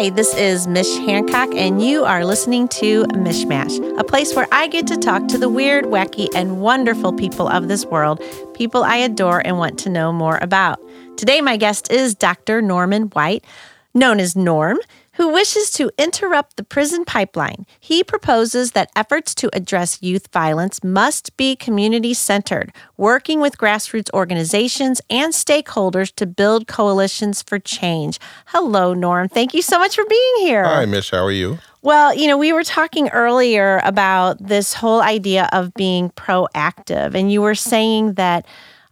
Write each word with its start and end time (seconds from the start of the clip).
Hi, 0.00 0.08
this 0.08 0.34
is 0.34 0.66
Mich 0.66 0.96
Hancock, 1.00 1.54
and 1.54 1.82
you 1.84 2.04
are 2.06 2.24
listening 2.24 2.68
to 2.68 3.04
Michmash, 3.08 3.76
a 3.98 4.02
place 4.02 4.34
where 4.34 4.46
I 4.50 4.66
get 4.66 4.86
to 4.86 4.96
talk 4.96 5.28
to 5.28 5.36
the 5.36 5.50
weird, 5.50 5.84
wacky, 5.84 6.26
and 6.34 6.62
wonderful 6.62 7.12
people 7.12 7.46
of 7.46 7.68
this 7.68 7.84
world, 7.84 8.18
people 8.54 8.82
I 8.82 8.96
adore 8.96 9.46
and 9.46 9.58
want 9.58 9.78
to 9.80 9.90
know 9.90 10.10
more 10.10 10.38
about. 10.40 10.80
Today, 11.18 11.42
my 11.42 11.58
guest 11.58 11.92
is 11.92 12.14
Dr. 12.14 12.62
Norman 12.62 13.08
White, 13.08 13.44
known 13.92 14.20
as 14.20 14.34
Norm 14.34 14.78
who 15.20 15.28
wishes 15.28 15.70
to 15.70 15.90
interrupt 15.98 16.56
the 16.56 16.64
prison 16.64 17.04
pipeline. 17.04 17.66
He 17.78 18.02
proposes 18.02 18.70
that 18.70 18.88
efforts 18.96 19.34
to 19.34 19.50
address 19.52 20.00
youth 20.00 20.32
violence 20.32 20.82
must 20.82 21.36
be 21.36 21.54
community 21.54 22.14
centered, 22.14 22.72
working 22.96 23.38
with 23.38 23.58
grassroots 23.58 24.10
organizations 24.14 25.02
and 25.10 25.34
stakeholders 25.34 26.10
to 26.14 26.24
build 26.24 26.66
coalitions 26.66 27.42
for 27.42 27.58
change. 27.58 28.18
Hello, 28.46 28.94
Norm. 28.94 29.28
Thank 29.28 29.52
you 29.52 29.60
so 29.60 29.78
much 29.78 29.94
for 29.94 30.06
being 30.08 30.34
here. 30.38 30.64
Hi, 30.64 30.86
Mich. 30.86 31.10
How 31.10 31.22
are 31.22 31.30
you? 31.30 31.58
Well, 31.82 32.14
you 32.14 32.26
know, 32.26 32.38
we 32.38 32.54
were 32.54 32.64
talking 32.64 33.10
earlier 33.10 33.82
about 33.84 34.42
this 34.42 34.72
whole 34.72 35.02
idea 35.02 35.50
of 35.52 35.74
being 35.74 36.08
proactive, 36.12 37.14
and 37.14 37.30
you 37.30 37.42
were 37.42 37.54
saying 37.54 38.14
that 38.14 38.46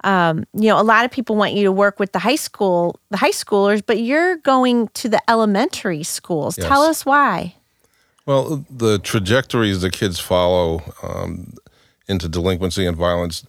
um, 0.05 0.45
you 0.53 0.69
know, 0.69 0.81
a 0.81 0.83
lot 0.83 1.05
of 1.05 1.11
people 1.11 1.37
want 1.37 1.55
you 1.55 1.65
to 1.65 1.73
work 1.73 1.99
with 1.99 2.13
the 2.13 2.19
high 2.19 2.37
school, 2.37 2.99
the 3.11 3.17
high 3.17 3.31
schoolers, 3.31 3.83
but 3.85 4.01
you're 4.01 4.37
going 4.37 4.89
to 4.89 5.09
the 5.09 5.21
elementary 5.29 6.03
schools. 6.03 6.57
Yes. 6.57 6.67
Tell 6.67 6.83
us 6.83 7.05
why. 7.05 7.55
Well, 8.27 8.65
the 8.71 8.99
trajectories 8.99 9.81
the 9.81 9.91
kids 9.91 10.21
follow 10.21 10.83
um, 11.03 11.55
into 12.09 12.29
delinquency 12.29 12.87
and 12.87 12.97
violence 12.97 13.45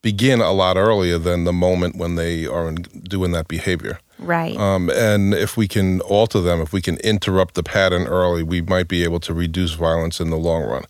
begin 0.00 0.40
a 0.40 0.52
lot 0.52 0.76
earlier 0.76 1.18
than 1.18 1.44
the 1.44 1.52
moment 1.52 1.96
when 1.96 2.16
they 2.16 2.46
are 2.46 2.72
doing 2.72 3.30
that 3.32 3.46
behavior. 3.46 4.00
Right. 4.18 4.56
Um, 4.56 4.90
and 4.90 5.34
if 5.34 5.56
we 5.56 5.68
can 5.68 6.00
alter 6.02 6.40
them, 6.40 6.60
if 6.60 6.72
we 6.72 6.80
can 6.80 6.96
interrupt 6.98 7.54
the 7.54 7.62
pattern 7.62 8.06
early, 8.06 8.42
we 8.42 8.62
might 8.62 8.88
be 8.88 9.04
able 9.04 9.20
to 9.20 9.34
reduce 9.34 9.74
violence 9.74 10.20
in 10.20 10.30
the 10.30 10.36
long 10.36 10.62
run 10.62 10.84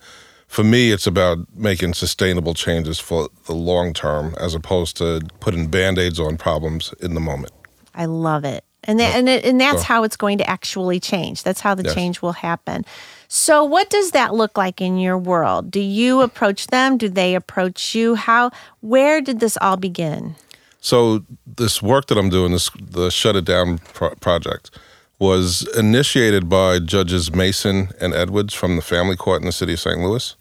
for 0.52 0.62
me, 0.62 0.92
it's 0.92 1.06
about 1.06 1.38
making 1.54 1.94
sustainable 1.94 2.52
changes 2.52 3.00
for 3.00 3.30
the 3.46 3.54
long 3.54 3.94
term 3.94 4.34
as 4.38 4.54
opposed 4.54 4.98
to 4.98 5.22
putting 5.40 5.68
band 5.68 5.98
aids 5.98 6.20
on 6.20 6.36
problems 6.36 6.92
in 7.00 7.14
the 7.14 7.20
moment. 7.20 7.52
I 7.94 8.04
love 8.04 8.44
it. 8.44 8.62
And, 8.84 9.00
that, 9.00 9.16
and, 9.16 9.30
it, 9.30 9.46
and 9.46 9.58
that's 9.58 9.78
so, 9.78 9.84
how 9.84 10.04
it's 10.04 10.16
going 10.16 10.36
to 10.38 10.50
actually 10.50 11.00
change. 11.00 11.42
That's 11.42 11.60
how 11.62 11.74
the 11.74 11.84
yes. 11.84 11.94
change 11.94 12.20
will 12.20 12.32
happen. 12.32 12.84
So, 13.28 13.64
what 13.64 13.88
does 13.88 14.10
that 14.10 14.34
look 14.34 14.58
like 14.58 14.82
in 14.82 14.98
your 14.98 15.16
world? 15.16 15.70
Do 15.70 15.80
you 15.80 16.20
approach 16.20 16.66
them? 16.66 16.98
Do 16.98 17.08
they 17.08 17.34
approach 17.34 17.94
you? 17.94 18.14
How? 18.14 18.50
Where 18.80 19.22
did 19.22 19.40
this 19.40 19.56
all 19.62 19.78
begin? 19.78 20.34
So, 20.82 21.24
this 21.46 21.80
work 21.80 22.08
that 22.08 22.18
I'm 22.18 22.28
doing, 22.28 22.52
this 22.52 22.68
the 22.78 23.10
Shut 23.10 23.36
It 23.36 23.46
Down 23.46 23.78
pro- 23.78 24.16
project, 24.16 24.70
was 25.22 25.62
initiated 25.78 26.48
by 26.48 26.80
Judges 26.80 27.32
Mason 27.32 27.90
and 28.00 28.12
Edwards 28.12 28.54
from 28.54 28.74
the 28.74 28.82
family 28.82 29.14
court 29.14 29.40
in 29.40 29.46
the 29.46 29.52
city 29.52 29.74
of 29.74 29.78
St. 29.78 30.00
Louis. 30.00 30.34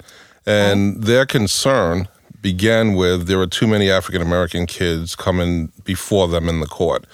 And 0.48 0.98
oh. 0.98 1.00
their 1.02 1.28
concern 1.28 2.08
began 2.42 2.96
with 2.96 3.28
there 3.28 3.38
were 3.38 3.46
too 3.46 3.68
many 3.68 3.92
African 3.92 4.23
American 4.23 4.66
kids 4.66 5.16
coming 5.16 5.72
before 5.84 6.28
them 6.28 6.50
in 6.50 6.62
the 6.62 6.66
court 6.66 7.06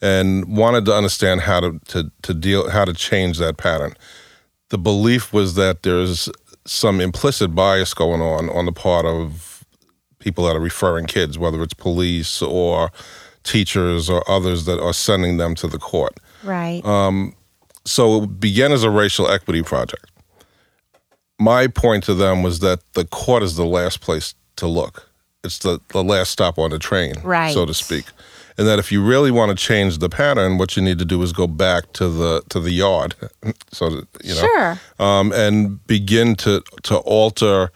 and 0.00 0.56
wanted 0.56 0.84
to 0.84 0.94
understand 0.94 1.40
how 1.40 1.58
to, 1.58 1.80
to, 1.88 2.12
to 2.22 2.32
deal 2.32 2.70
how 2.70 2.84
to 2.84 2.94
change 2.94 3.38
that 3.38 3.56
pattern. 3.56 3.94
The 4.68 4.78
belief 4.78 5.32
was 5.32 5.56
that 5.56 5.82
there's 5.82 6.28
some 6.64 7.00
implicit 7.00 7.56
bias 7.56 7.92
going 7.92 8.22
on 8.22 8.50
on 8.50 8.66
the 8.66 8.72
part 8.72 9.04
of 9.04 9.64
people 10.20 10.44
that 10.44 10.54
are 10.54 10.60
referring 10.60 11.06
kids, 11.06 11.40
whether 11.40 11.60
it's 11.60 11.74
police 11.74 12.40
or 12.40 12.92
teachers 13.42 14.08
or 14.08 14.22
others 14.30 14.64
that 14.66 14.80
are 14.80 14.92
sending 14.92 15.38
them 15.38 15.56
to 15.56 15.66
the 15.66 15.78
court. 15.78 16.20
Right. 16.46 16.84
Um, 16.84 17.34
so 17.84 18.24
it 18.24 18.40
began 18.40 18.72
as 18.72 18.82
a 18.82 18.90
racial 18.90 19.28
equity 19.28 19.62
project. 19.62 20.06
My 21.38 21.66
point 21.66 22.04
to 22.04 22.14
them 22.14 22.42
was 22.42 22.60
that 22.60 22.80
the 22.94 23.04
court 23.04 23.42
is 23.42 23.56
the 23.56 23.66
last 23.66 24.00
place 24.00 24.34
to 24.56 24.66
look. 24.66 25.10
It's 25.44 25.58
the, 25.58 25.80
the 25.88 26.02
last 26.02 26.30
stop 26.30 26.58
on 26.58 26.70
the 26.70 26.78
train, 26.78 27.14
right. 27.22 27.52
so 27.52 27.66
to 27.66 27.74
speak. 27.74 28.06
And 28.58 28.66
that 28.66 28.78
if 28.78 28.90
you 28.90 29.04
really 29.04 29.30
want 29.30 29.50
to 29.50 29.54
change 29.54 29.98
the 29.98 30.08
pattern, 30.08 30.56
what 30.56 30.76
you 30.76 30.82
need 30.82 30.98
to 30.98 31.04
do 31.04 31.22
is 31.22 31.32
go 31.32 31.46
back 31.46 31.92
to 31.94 32.08
the 32.08 32.42
to 32.48 32.58
the 32.58 32.70
yard, 32.70 33.14
so 33.70 33.90
that, 33.90 34.08
you 34.24 34.34
know, 34.34 34.40
sure. 34.40 34.80
um, 34.98 35.30
and 35.32 35.86
begin 35.86 36.36
to 36.36 36.62
to 36.84 36.96
alter 36.98 37.70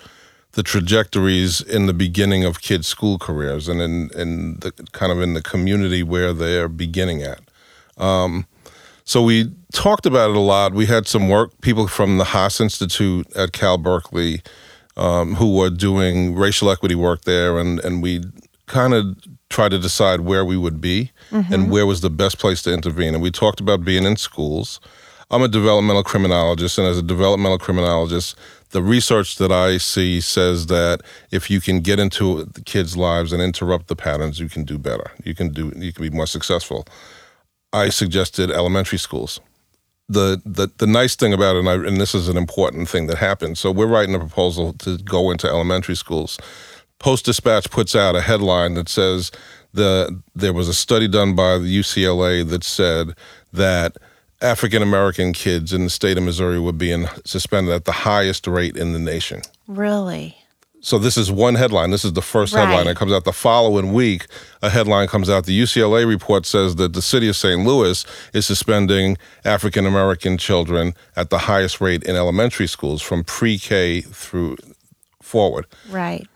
the 0.53 0.63
trajectories 0.63 1.61
in 1.61 1.87
the 1.87 1.93
beginning 1.93 2.45
of 2.45 2.63
kids' 2.63 2.89
school 2.89 3.19
careers 3.19 3.69
and 3.69 3.83
in 3.83 4.09
in 4.17 4.57
the 4.61 4.73
kind 4.93 5.13
of 5.13 5.21
in 5.21 5.35
the 5.35 5.43
community 5.43 6.03
where 6.03 6.33
they're 6.33 6.69
beginning 6.69 7.23
at. 7.23 7.41
Um, 7.99 8.47
so 9.11 9.21
we 9.21 9.53
talked 9.73 10.07
about 10.07 10.31
it 10.31 10.37
a 10.37 10.39
lot. 10.39 10.73
We 10.73 10.87
had 10.87 11.09
some 11.09 11.29
work, 11.29 11.61
people 11.63 11.89
from 11.89 12.19
the 12.19 12.23
Haas 12.23 12.61
Institute 12.61 13.27
at 13.35 13.51
Cal 13.53 13.77
Berkeley 13.77 14.41
um, 14.97 15.35
who 15.35 15.57
were 15.57 15.69
doing 15.69 16.37
racial 16.37 16.71
equity 16.71 16.95
work 16.95 17.23
there, 17.23 17.59
and, 17.59 17.81
and 17.81 18.05
we 18.05 18.23
kind 18.67 18.95
of 18.95 19.19
tried 19.49 19.73
to 19.73 19.81
decide 19.81 20.21
where 20.21 20.45
we 20.45 20.57
would 20.57 20.81
be 20.81 21.11
mm-hmm. 21.33 21.53
and 21.53 21.73
where 21.73 21.87
was 21.87 22.03
the 22.03 22.09
best 22.09 22.39
place 22.39 22.63
to 22.63 22.73
intervene. 22.73 23.15
And 23.15 23.21
we 23.21 23.33
talked 23.33 23.59
about 23.59 23.85
being 23.85 24.05
in 24.05 24.15
schools. 24.15 24.79
I'm 25.29 25.43
a 25.43 25.49
developmental 25.49 26.05
criminologist, 26.05 26.79
and 26.79 26.87
as 26.87 26.97
a 26.97 27.03
developmental 27.03 27.59
criminologist, 27.59 28.37
the 28.71 28.81
research 28.81 29.39
that 29.39 29.51
I 29.51 29.79
see 29.79 30.21
says 30.21 30.67
that 30.67 31.01
if 31.33 31.51
you 31.51 31.61
can 31.61 31.81
get 31.81 31.99
into 31.99 32.45
the 32.45 32.61
kids' 32.61 32.97
lives 32.97 33.33
and 33.33 33.43
interrupt 33.43 33.89
the 33.89 33.97
patterns, 33.97 34.39
you 34.39 34.49
can 34.49 34.63
do 34.63 34.79
better. 34.79 35.11
You 35.25 35.35
can 35.35 35.49
do 35.49 35.73
you 35.75 35.93
can 35.93 36.05
be 36.05 36.11
more 36.11 36.29
successful. 36.29 36.87
I 37.73 37.89
suggested 37.89 38.51
elementary 38.51 38.99
schools. 38.99 39.41
The, 40.09 40.43
the 40.45 40.69
the 40.79 40.89
nice 40.89 41.15
thing 41.15 41.33
about 41.33 41.55
it, 41.55 41.61
and, 41.61 41.69
I, 41.69 41.75
and 41.75 41.99
this 41.99 42.17
is 42.17 42.29
an 42.29 42.37
important 42.37 42.89
thing 42.89 43.07
that 43.07 43.19
happened. 43.19 43.59
So 43.59 43.71
we're 43.71 43.87
writing 43.87 44.15
a 44.15 44.19
proposal 44.19 44.73
to 44.75 44.99
go 44.99 45.31
into 45.31 45.47
elementary 45.47 45.95
schools. 45.95 46.37
Post 46.99 47.27
Dispatch 47.27 47.71
puts 47.71 47.95
out 47.95 48.17
a 48.17 48.21
headline 48.21 48.75
that 48.75 48.89
says 48.89 49.31
the 49.73 50.21
there 50.35 50.53
was 50.53 50.69
a 50.69 50.75
study 50.75 51.07
done 51.07 51.37
by 51.37 51.59
the 51.59 51.79
UCLA 51.79 52.49
that 52.49 52.65
said 52.65 53.15
that 53.53 53.97
African 54.43 54.83
American 54.83 55.33
kids 55.33 55.73
in 55.73 55.85
the 55.85 55.91
state 55.91 56.17
of 56.17 56.25
Missouri 56.25 56.59
were 56.59 56.73
being 56.73 57.07
suspended 57.25 57.73
at 57.73 57.85
the 57.85 57.93
highest 57.93 58.47
rate 58.47 58.77
in 58.77 58.93
the 58.93 58.99
nation. 58.99 59.43
Really? 59.69 60.37
So 60.83 60.99
this 60.99 61.17
is 61.17 61.31
one 61.31 61.57
headline. 61.57 61.91
This 61.91 62.05
is 62.05 62.15
the 62.15 62.23
first 62.23 62.55
right. 62.55 62.67
headline. 62.67 62.87
that 62.87 62.97
comes 62.97 63.13
out 63.13 63.25
the 63.25 63.33
following 63.33 63.93
week. 63.93 64.27
A 64.63 64.71
headline 64.71 65.09
comes 65.09 65.29
out. 65.29 65.45
The 65.45 65.59
UCLA 65.59 66.07
report 66.07 66.47
says 66.47 66.77
that 66.77 66.95
the 66.95 67.03
city 67.03 67.29
of 67.29 67.37
St. 67.37 67.65
Louis 67.67 68.05
is 68.33 68.47
suspending 68.47 69.19
African 69.45 69.87
American 69.87 70.39
children 70.39 70.95
at 71.17 71.31
the 71.31 71.39
highest 71.39 71.81
rate 71.81 72.03
in 72.05 72.17
elementary 72.17 72.67
schools 72.67 73.03
from 73.03 73.25
pre-K 73.25 74.01
through 74.01 74.57
forward. 75.23 75.67
Right. 75.91 76.27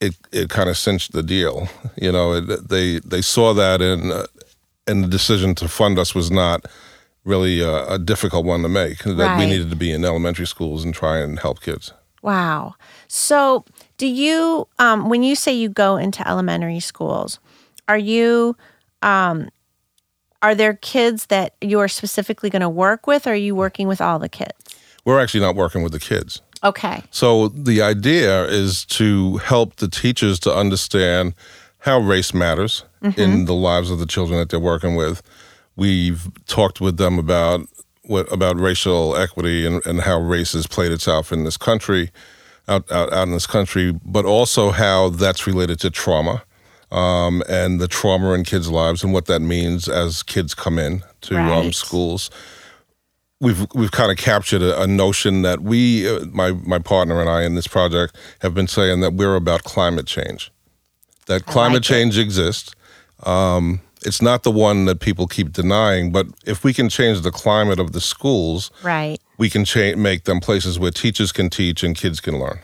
It 0.00 0.16
it 0.32 0.48
kind 0.48 0.70
of 0.70 0.78
cinched 0.78 1.12
the 1.12 1.22
deal. 1.22 1.68
You 1.96 2.12
know, 2.12 2.32
it, 2.32 2.68
they 2.70 2.98
they 3.00 3.20
saw 3.20 3.52
that 3.52 3.82
and 3.82 4.10
uh, 4.10 4.26
and 4.86 5.04
the 5.04 5.08
decision 5.08 5.54
to 5.56 5.68
fund 5.68 5.98
us 5.98 6.14
was 6.14 6.30
not 6.30 6.64
really 7.24 7.60
a, 7.60 7.86
a 7.88 7.98
difficult 7.98 8.46
one 8.46 8.62
to 8.62 8.68
make. 8.70 8.98
That 9.04 9.16
right. 9.18 9.38
we 9.38 9.44
needed 9.44 9.68
to 9.68 9.76
be 9.76 9.92
in 9.92 10.02
elementary 10.02 10.46
schools 10.46 10.82
and 10.82 10.94
try 10.94 11.18
and 11.18 11.38
help 11.38 11.60
kids. 11.60 11.92
Wow. 12.22 12.74
So 13.08 13.64
do 14.00 14.06
you, 14.06 14.66
um, 14.78 15.10
when 15.10 15.22
you 15.22 15.34
say 15.34 15.52
you 15.52 15.68
go 15.68 15.98
into 15.98 16.26
elementary 16.26 16.80
schools, 16.80 17.38
are 17.86 17.98
you, 17.98 18.56
um, 19.02 19.50
are 20.40 20.54
there 20.54 20.72
kids 20.72 21.26
that 21.26 21.54
you 21.60 21.78
are 21.80 21.86
specifically 21.86 22.48
going 22.48 22.62
to 22.62 22.68
work 22.70 23.06
with, 23.06 23.26
or 23.26 23.32
are 23.32 23.34
you 23.34 23.54
working 23.54 23.88
with 23.88 24.00
all 24.00 24.18
the 24.18 24.30
kids? 24.30 24.74
We're 25.04 25.20
actually 25.20 25.40
not 25.40 25.54
working 25.54 25.82
with 25.82 25.92
the 25.92 26.00
kids. 26.00 26.40
Okay. 26.64 27.02
So 27.10 27.48
the 27.48 27.82
idea 27.82 28.44
is 28.44 28.86
to 28.86 29.36
help 29.36 29.76
the 29.76 29.88
teachers 29.88 30.40
to 30.40 30.54
understand 30.54 31.34
how 31.80 31.98
race 31.98 32.32
matters 32.32 32.84
mm-hmm. 33.02 33.20
in 33.20 33.44
the 33.44 33.54
lives 33.54 33.90
of 33.90 33.98
the 33.98 34.06
children 34.06 34.38
that 34.38 34.48
they're 34.48 34.58
working 34.58 34.96
with. 34.96 35.20
We've 35.76 36.26
talked 36.46 36.80
with 36.80 36.96
them 36.96 37.18
about 37.18 37.66
what 38.04 38.32
about 38.32 38.58
racial 38.58 39.14
equity 39.14 39.66
and, 39.66 39.84
and 39.84 40.00
how 40.00 40.20
race 40.20 40.54
has 40.54 40.66
played 40.66 40.90
itself 40.90 41.32
in 41.32 41.44
this 41.44 41.58
country 41.58 42.10
out, 42.70 42.90
out, 42.90 43.12
out 43.12 43.26
in 43.26 43.32
this 43.32 43.46
country, 43.46 43.92
but 44.04 44.24
also 44.24 44.70
how 44.70 45.10
that's 45.10 45.46
related 45.46 45.80
to 45.80 45.90
trauma 45.90 46.42
um, 46.90 47.42
and 47.48 47.80
the 47.80 47.88
trauma 47.88 48.32
in 48.32 48.44
kids' 48.44 48.70
lives 48.70 49.02
and 49.04 49.12
what 49.12 49.26
that 49.26 49.40
means 49.40 49.88
as 49.88 50.22
kids 50.22 50.54
come 50.54 50.78
in 50.78 51.02
to 51.22 51.36
um, 51.36 51.48
right. 51.48 51.66
um, 51.66 51.72
schools. 51.72 52.30
We've 53.40 53.66
we've 53.74 53.90
kind 53.90 54.10
of 54.10 54.18
captured 54.18 54.60
a, 54.60 54.82
a 54.82 54.86
notion 54.86 55.42
that 55.42 55.60
we, 55.60 56.08
uh, 56.08 56.26
my 56.26 56.52
my 56.52 56.78
partner 56.78 57.20
and 57.20 57.30
I 57.30 57.42
in 57.42 57.54
this 57.54 57.66
project, 57.66 58.16
have 58.40 58.54
been 58.54 58.68
saying 58.68 59.00
that 59.00 59.14
we're 59.14 59.36
about 59.36 59.64
climate 59.64 60.06
change. 60.06 60.52
That 61.26 61.46
climate 61.46 61.76
like 61.76 61.82
change 61.82 62.18
it. 62.18 62.22
exists. 62.22 62.74
Um, 63.24 63.80
it's 64.04 64.20
not 64.20 64.42
the 64.42 64.50
one 64.50 64.86
that 64.86 65.00
people 65.00 65.26
keep 65.26 65.52
denying, 65.52 66.10
but 66.10 66.26
if 66.44 66.64
we 66.64 66.72
can 66.72 66.88
change 66.88 67.20
the 67.20 67.30
climate 67.30 67.78
of 67.78 67.92
the 67.92 68.00
schools, 68.00 68.70
right, 68.82 69.18
we 69.40 69.48
can 69.48 69.64
cha- 69.64 69.96
make 69.96 70.24
them 70.24 70.38
places 70.38 70.78
where 70.78 70.90
teachers 70.90 71.32
can 71.32 71.48
teach 71.48 71.82
and 71.82 71.96
kids 71.96 72.20
can 72.20 72.38
learn. 72.38 72.58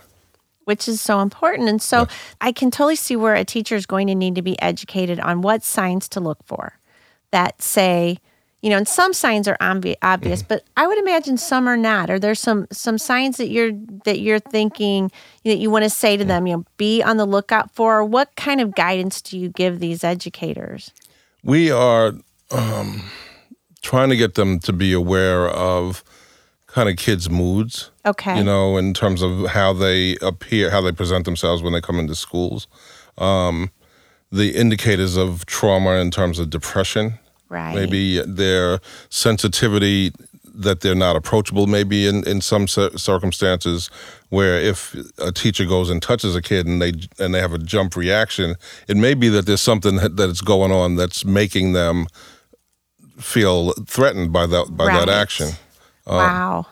Which 0.64 0.86
is 0.86 1.00
so 1.00 1.20
important. 1.20 1.70
And 1.70 1.80
so 1.80 2.00
yeah. 2.00 2.06
I 2.42 2.52
can 2.52 2.70
totally 2.70 2.96
see 2.96 3.16
where 3.16 3.34
a 3.34 3.46
teacher 3.46 3.76
is 3.76 3.86
going 3.86 4.08
to 4.08 4.14
need 4.14 4.34
to 4.34 4.42
be 4.42 4.60
educated 4.60 5.18
on 5.18 5.40
what 5.40 5.62
signs 5.62 6.06
to 6.10 6.20
look 6.20 6.38
for 6.44 6.78
that 7.30 7.62
say, 7.62 8.18
you 8.60 8.68
know, 8.68 8.76
and 8.76 8.86
some 8.86 9.14
signs 9.14 9.48
are 9.48 9.56
obvi- 9.58 9.96
obvious, 10.02 10.42
but 10.42 10.64
I 10.76 10.86
would 10.86 10.98
imagine 10.98 11.38
some 11.38 11.66
are 11.66 11.78
not. 11.78 12.10
Are 12.10 12.18
there 12.18 12.34
some 12.34 12.66
some 12.70 12.98
signs 12.98 13.38
that 13.38 13.48
you're 13.48 13.72
that 14.04 14.20
you're 14.20 14.38
thinking 14.38 15.10
that 15.44 15.56
you 15.56 15.70
want 15.70 15.84
to 15.84 15.90
say 15.90 16.18
to 16.18 16.24
them, 16.26 16.46
you 16.46 16.58
know, 16.58 16.64
be 16.76 17.02
on 17.02 17.16
the 17.16 17.26
lookout 17.26 17.70
for? 17.70 18.04
What 18.04 18.36
kind 18.36 18.60
of 18.60 18.74
guidance 18.74 19.22
do 19.22 19.38
you 19.38 19.48
give 19.48 19.78
these 19.78 20.04
educators? 20.04 20.92
We 21.42 21.70
are 21.70 22.12
um, 22.50 23.02
trying 23.80 24.10
to 24.10 24.16
get 24.16 24.34
them 24.34 24.58
to 24.60 24.74
be 24.74 24.92
aware 24.92 25.48
of 25.48 26.04
kind 26.76 26.90
of 26.90 26.96
kids' 26.96 27.30
moods. 27.30 27.90
Okay. 28.04 28.36
You 28.36 28.44
know, 28.44 28.76
in 28.76 28.92
terms 28.92 29.22
of 29.22 29.46
how 29.46 29.72
they 29.72 30.16
appear, 30.20 30.70
how 30.70 30.82
they 30.82 30.92
present 30.92 31.24
themselves 31.24 31.62
when 31.62 31.72
they 31.72 31.80
come 31.80 31.98
into 31.98 32.14
schools. 32.14 32.66
Um, 33.16 33.70
the 34.30 34.54
indicators 34.54 35.16
of 35.16 35.46
trauma 35.46 35.92
in 35.92 36.10
terms 36.10 36.38
of 36.38 36.50
depression. 36.50 37.14
Right. 37.48 37.74
Maybe 37.74 38.20
their 38.20 38.80
sensitivity 39.08 40.12
that 40.44 40.80
they're 40.82 40.94
not 40.94 41.16
approachable 41.16 41.66
maybe 41.66 42.06
in, 42.06 42.26
in 42.28 42.40
some 42.42 42.66
circumstances 42.68 43.88
where 44.28 44.58
if 44.60 44.94
a 45.18 45.32
teacher 45.32 45.64
goes 45.64 45.88
and 45.90 46.02
touches 46.02 46.34
a 46.36 46.42
kid 46.42 46.66
and 46.66 46.80
they 46.82 46.92
and 47.18 47.34
they 47.34 47.40
have 47.40 47.52
a 47.52 47.58
jump 47.58 47.94
reaction 47.94 48.54
it 48.88 48.96
may 48.96 49.12
be 49.12 49.28
that 49.28 49.44
there's 49.44 49.60
something 49.60 49.96
that's 50.16 50.40
going 50.40 50.72
on 50.72 50.96
that's 50.96 51.26
making 51.26 51.74
them 51.74 52.06
feel 53.18 53.72
threatened 53.86 54.32
by 54.32 54.46
that 54.46 54.66
by 54.70 54.86
Right. 54.86 54.98
that 55.06 55.10
action 55.10 55.48
Um, 56.06 56.16
wow. 56.16 56.66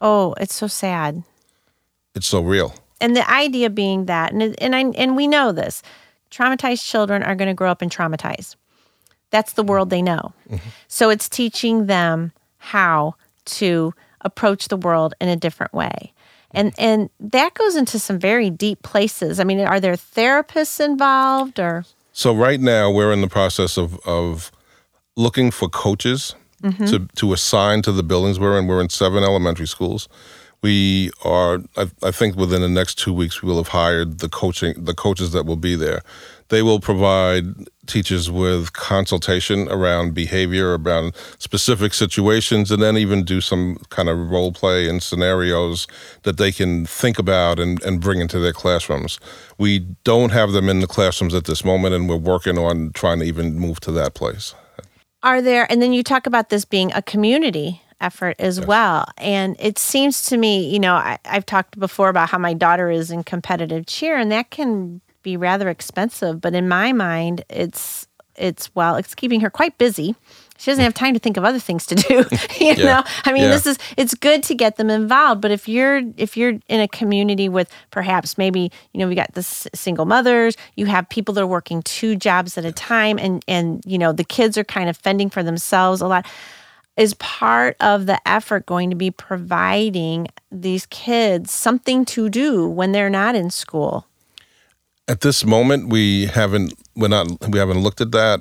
Oh, 0.00 0.34
it's 0.38 0.54
so 0.54 0.66
sad. 0.66 1.22
it's 2.14 2.26
so 2.26 2.40
real. 2.40 2.74
And 3.00 3.14
the 3.16 3.28
idea 3.30 3.70
being 3.70 4.06
that 4.06 4.32
and 4.32 4.54
and 4.60 4.74
I 4.74 4.84
and 4.96 5.16
we 5.16 5.26
know 5.26 5.52
this 5.52 5.82
traumatized 6.30 6.84
children 6.86 7.22
are 7.22 7.34
going 7.34 7.48
to 7.48 7.54
grow 7.54 7.70
up 7.70 7.82
and 7.82 7.90
traumatize. 7.90 8.56
That's 9.30 9.52
the 9.54 9.62
world 9.62 9.90
they 9.90 10.02
know. 10.02 10.32
So 10.88 11.10
it's 11.10 11.28
teaching 11.28 11.86
them 11.86 12.32
how 12.58 13.14
to 13.46 13.92
approach 14.22 14.68
the 14.68 14.76
world 14.76 15.14
in 15.20 15.28
a 15.28 15.36
different 15.36 15.72
way. 15.74 16.12
And 16.52 16.72
and 16.78 17.10
that 17.20 17.54
goes 17.54 17.76
into 17.76 17.98
some 17.98 18.18
very 18.18 18.48
deep 18.50 18.82
places. 18.82 19.38
I 19.40 19.44
mean 19.44 19.60
are 19.60 19.80
there 19.80 19.94
therapists 19.94 20.80
involved 20.84 21.58
or? 21.60 21.84
So 22.12 22.34
right 22.34 22.60
now 22.60 22.90
we're 22.90 23.12
in 23.12 23.20
the 23.20 23.28
process 23.28 23.76
of 23.76 23.98
of 24.06 24.50
looking 25.16 25.50
for 25.50 25.68
coaches 25.68 26.34
to 26.72 26.78
mm-hmm. 26.78 27.04
to 27.16 27.32
assign 27.32 27.82
to 27.82 27.92
the 27.92 28.02
buildings 28.02 28.38
we're 28.38 28.58
in. 28.58 28.66
We're 28.66 28.80
in 28.80 28.88
seven 28.88 29.22
elementary 29.24 29.66
schools. 29.66 30.08
We 30.62 31.10
are, 31.22 31.60
I, 31.76 31.90
I 32.02 32.10
think, 32.10 32.34
within 32.34 32.62
the 32.62 32.68
next 32.68 32.96
two 32.96 33.12
weeks, 33.12 33.42
we 33.42 33.48
will 33.48 33.58
have 33.58 33.68
hired 33.68 34.18
the 34.18 34.28
coaching 34.28 34.74
the 34.84 34.94
coaches 34.94 35.32
that 35.32 35.46
will 35.46 35.56
be 35.56 35.76
there. 35.76 36.02
They 36.48 36.62
will 36.62 36.80
provide 36.80 37.44
teachers 37.86 38.30
with 38.30 38.72
consultation 38.72 39.68
around 39.68 40.14
behavior, 40.14 40.78
around 40.78 41.14
specific 41.38 41.92
situations, 41.92 42.70
and 42.70 42.80
then 42.80 42.96
even 42.96 43.24
do 43.24 43.40
some 43.40 43.78
kind 43.90 44.08
of 44.08 44.30
role 44.30 44.52
play 44.52 44.88
and 44.88 45.02
scenarios 45.02 45.86
that 46.22 46.36
they 46.36 46.52
can 46.52 46.86
think 46.86 47.18
about 47.18 47.58
and, 47.58 47.82
and 47.82 48.00
bring 48.00 48.20
into 48.20 48.38
their 48.38 48.52
classrooms. 48.52 49.18
We 49.58 49.80
don't 50.04 50.30
have 50.30 50.52
them 50.52 50.68
in 50.68 50.80
the 50.80 50.86
classrooms 50.86 51.34
at 51.34 51.44
this 51.44 51.64
moment, 51.64 51.94
and 51.94 52.08
we're 52.08 52.16
working 52.16 52.58
on 52.58 52.92
trying 52.92 53.18
to 53.20 53.24
even 53.24 53.58
move 53.58 53.80
to 53.80 53.92
that 53.92 54.14
place. 54.14 54.54
Are 55.26 55.42
there 55.42 55.70
and 55.70 55.82
then 55.82 55.92
you 55.92 56.02
talk 56.04 56.26
about 56.26 56.50
this 56.50 56.64
being 56.64 56.92
a 56.92 57.02
community 57.02 57.82
effort 58.00 58.36
as 58.38 58.60
well. 58.60 59.06
And 59.18 59.56
it 59.58 59.76
seems 59.78 60.22
to 60.24 60.36
me 60.36 60.68
you 60.68 60.78
know 60.78 60.94
I, 60.94 61.18
i've 61.24 61.46
talked 61.46 61.78
before 61.78 62.08
about 62.08 62.28
how 62.28 62.38
my 62.38 62.54
daughter 62.54 62.90
is 62.90 63.10
in 63.10 63.24
competitive 63.24 63.86
cheer 63.86 64.16
and 64.16 64.30
that 64.30 64.50
can 64.50 65.00
be 65.22 65.36
rather 65.36 65.68
expensive 65.68 66.40
but 66.40 66.54
in 66.54 66.68
my 66.68 66.92
mind 66.92 67.44
it's 67.50 68.06
it's 68.36 68.72
well 68.74 68.96
it's 68.96 69.14
keeping 69.14 69.40
her 69.40 69.50
quite 69.50 69.76
busy 69.78 70.14
she 70.58 70.70
doesn't 70.70 70.84
have 70.84 70.94
time 70.94 71.14
to 71.14 71.20
think 71.20 71.36
of 71.36 71.44
other 71.44 71.58
things 71.58 71.86
to 71.86 71.94
do 71.94 72.14
you 72.60 72.74
Yeah. 72.74 72.84
know 72.84 73.02
i 73.24 73.32
mean 73.32 73.44
Yeah. 73.44 73.50
this 73.50 73.66
is 73.66 73.78
it's 73.96 74.14
good 74.14 74.42
to 74.44 74.54
get 74.54 74.76
them 74.76 74.90
involved 74.90 75.40
but 75.40 75.50
if 75.50 75.68
you're 75.68 76.00
if 76.16 76.36
you're 76.36 76.54
in 76.68 76.80
a 76.80 76.88
community 76.88 77.48
with 77.48 77.70
perhaps 77.90 78.36
maybe 78.38 78.70
you 78.92 79.00
know 79.00 79.08
we 79.08 79.14
got 79.14 79.32
the 79.34 79.42
single 79.42 80.04
mothers 80.06 80.56
you 80.76 80.86
have 80.86 81.08
people 81.08 81.34
that 81.34 81.42
are 81.42 81.46
working 81.46 81.82
two 81.82 82.16
jobs 82.16 82.56
at 82.58 82.64
a 82.64 82.72
time 82.72 83.18
and 83.18 83.44
and 83.48 83.82
you 83.86 83.98
know 83.98 84.12
the 84.12 84.24
kids 84.24 84.56
are 84.58 84.64
kind 84.64 84.88
of 84.88 84.96
fending 84.96 85.30
for 85.30 85.42
themselves 85.42 86.00
a 86.00 86.06
lot 86.06 86.26
is 86.96 87.12
part 87.14 87.76
of 87.80 88.06
the 88.06 88.18
effort 88.26 88.64
going 88.64 88.88
to 88.88 88.96
be 88.96 89.10
providing 89.10 90.26
these 90.50 90.86
kids 90.86 91.50
something 91.50 92.04
to 92.06 92.28
do 92.30 92.66
when 92.68 92.92
they're 92.92 93.10
not 93.10 93.34
in 93.34 93.50
school 93.50 94.06
At 95.08 95.20
this 95.20 95.44
moment, 95.44 95.88
we 95.88 96.26
haven't 96.26 96.72
we're 96.96 97.08
not 97.08 97.26
we 97.48 97.58
haven't 97.58 97.80
looked 97.82 98.00
at 98.00 98.10
that. 98.12 98.40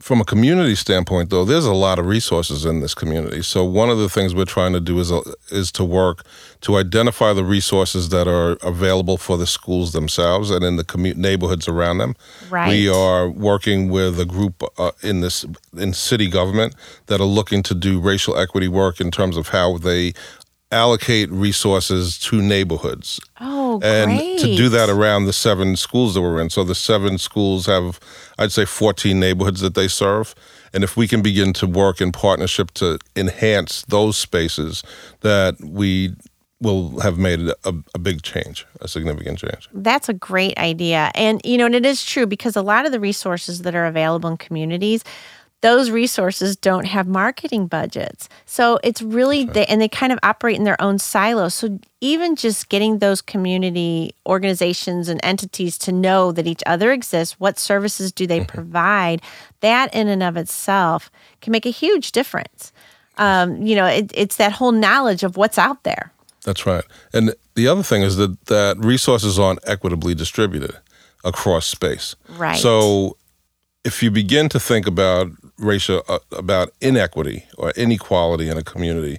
From 0.00 0.20
a 0.20 0.24
community 0.24 0.74
standpoint, 0.74 1.30
though, 1.30 1.46
there's 1.46 1.64
a 1.64 1.72
lot 1.72 1.98
of 1.98 2.04
resources 2.04 2.66
in 2.66 2.80
this 2.80 2.94
community. 2.94 3.42
So 3.42 3.64
one 3.64 3.88
of 3.88 3.96
the 3.96 4.10
things 4.10 4.34
we're 4.34 4.44
trying 4.44 4.74
to 4.74 4.80
do 4.80 5.00
is 5.00 5.10
uh, 5.10 5.22
is 5.50 5.72
to 5.72 5.84
work 5.84 6.22
to 6.60 6.76
identify 6.76 7.32
the 7.32 7.42
resources 7.42 8.10
that 8.10 8.28
are 8.28 8.58
available 8.62 9.16
for 9.16 9.38
the 9.38 9.46
schools 9.46 9.92
themselves 9.92 10.50
and 10.50 10.62
in 10.62 10.76
the 10.76 10.84
commu- 10.84 11.16
neighborhoods 11.16 11.66
around 11.66 11.96
them. 11.98 12.14
Right. 12.50 12.68
We 12.68 12.90
are 12.90 13.30
working 13.30 13.88
with 13.88 14.20
a 14.20 14.26
group 14.26 14.62
uh, 14.76 14.90
in 15.02 15.22
this 15.22 15.46
in 15.78 15.94
city 15.94 16.28
government 16.28 16.74
that 17.06 17.18
are 17.18 17.24
looking 17.24 17.62
to 17.62 17.74
do 17.74 17.98
racial 17.98 18.36
equity 18.36 18.68
work 18.68 19.00
in 19.00 19.10
terms 19.10 19.38
of 19.38 19.48
how 19.48 19.78
they 19.78 20.12
allocate 20.72 21.30
resources 21.30 22.18
to 22.18 22.42
neighborhoods 22.42 23.20
oh 23.40 23.78
and 23.84 24.18
great 24.18 24.38
to 24.40 24.56
do 24.56 24.68
that 24.68 24.88
around 24.88 25.26
the 25.26 25.32
seven 25.32 25.76
schools 25.76 26.14
that 26.14 26.22
we're 26.22 26.40
in. 26.40 26.50
So 26.50 26.64
the 26.64 26.74
seven 26.74 27.18
schools 27.18 27.66
have, 27.66 28.00
I'd 28.38 28.52
say, 28.52 28.64
14 28.64 29.18
neighborhoods 29.18 29.60
that 29.60 29.74
they 29.74 29.88
serve. 29.88 30.34
And 30.72 30.82
if 30.82 30.96
we 30.96 31.06
can 31.06 31.22
begin 31.22 31.52
to 31.54 31.66
work 31.66 32.00
in 32.00 32.12
partnership 32.12 32.72
to 32.72 32.98
enhance 33.14 33.82
those 33.82 34.16
spaces, 34.16 34.82
that 35.20 35.56
we 35.60 36.14
will 36.60 37.00
have 37.00 37.18
made 37.18 37.40
a, 37.40 37.74
a 37.94 37.98
big 37.98 38.22
change, 38.22 38.66
a 38.80 38.88
significant 38.88 39.38
change. 39.38 39.68
That's 39.72 40.08
a 40.08 40.14
great 40.14 40.56
idea. 40.58 41.10
And, 41.14 41.40
you 41.44 41.58
know, 41.58 41.66
and 41.66 41.74
it 41.74 41.84
is 41.84 42.04
true 42.04 42.26
because 42.26 42.56
a 42.56 42.62
lot 42.62 42.86
of 42.86 42.92
the 42.92 43.00
resources 43.00 43.62
that 43.62 43.74
are 43.74 43.86
available 43.86 44.30
in 44.30 44.36
communities, 44.38 45.04
those 45.62 45.90
resources 45.90 46.54
don't 46.54 46.84
have 46.84 47.08
marketing 47.08 47.66
budgets. 47.66 48.28
So 48.44 48.78
it's 48.84 49.00
really, 49.00 49.44
they, 49.44 49.64
and 49.66 49.80
they 49.80 49.88
kind 49.88 50.12
of 50.12 50.18
operate 50.22 50.56
in 50.56 50.64
their 50.64 50.80
own 50.80 50.98
silos. 50.98 51.54
So 51.54 51.80
even 52.00 52.36
just 52.36 52.68
getting 52.68 52.98
those 52.98 53.22
community 53.22 54.14
organizations 54.26 55.08
and 55.08 55.18
entities 55.24 55.78
to 55.78 55.92
know 55.92 56.30
that 56.32 56.46
each 56.46 56.62
other 56.66 56.92
exists, 56.92 57.40
what 57.40 57.58
services 57.58 58.12
do 58.12 58.26
they 58.26 58.44
provide, 58.44 59.22
that 59.60 59.92
in 59.94 60.08
and 60.08 60.22
of 60.22 60.36
itself 60.36 61.10
can 61.40 61.52
make 61.52 61.66
a 61.66 61.70
huge 61.70 62.12
difference. 62.12 62.72
Um, 63.16 63.62
you 63.62 63.74
know, 63.74 63.86
it, 63.86 64.12
it's 64.14 64.36
that 64.36 64.52
whole 64.52 64.72
knowledge 64.72 65.22
of 65.22 65.38
what's 65.38 65.58
out 65.58 65.84
there. 65.84 66.12
That's 66.44 66.66
right. 66.66 66.84
And 67.14 67.34
the 67.54 67.66
other 67.66 67.82
thing 67.82 68.02
is 68.02 68.16
that, 68.16 68.44
that 68.46 68.76
resources 68.78 69.38
aren't 69.38 69.60
equitably 69.66 70.14
distributed 70.14 70.76
across 71.24 71.66
space. 71.66 72.14
Right. 72.28 72.58
So 72.58 73.16
if 73.84 74.02
you 74.02 74.10
begin 74.10 74.48
to 74.50 74.60
think 74.60 74.86
about 74.86 75.28
racial, 75.58 76.02
uh, 76.08 76.18
about 76.32 76.70
inequity 76.80 77.46
or 77.56 77.70
inequality 77.72 78.48
in 78.48 78.56
a 78.56 78.62
community, 78.62 79.18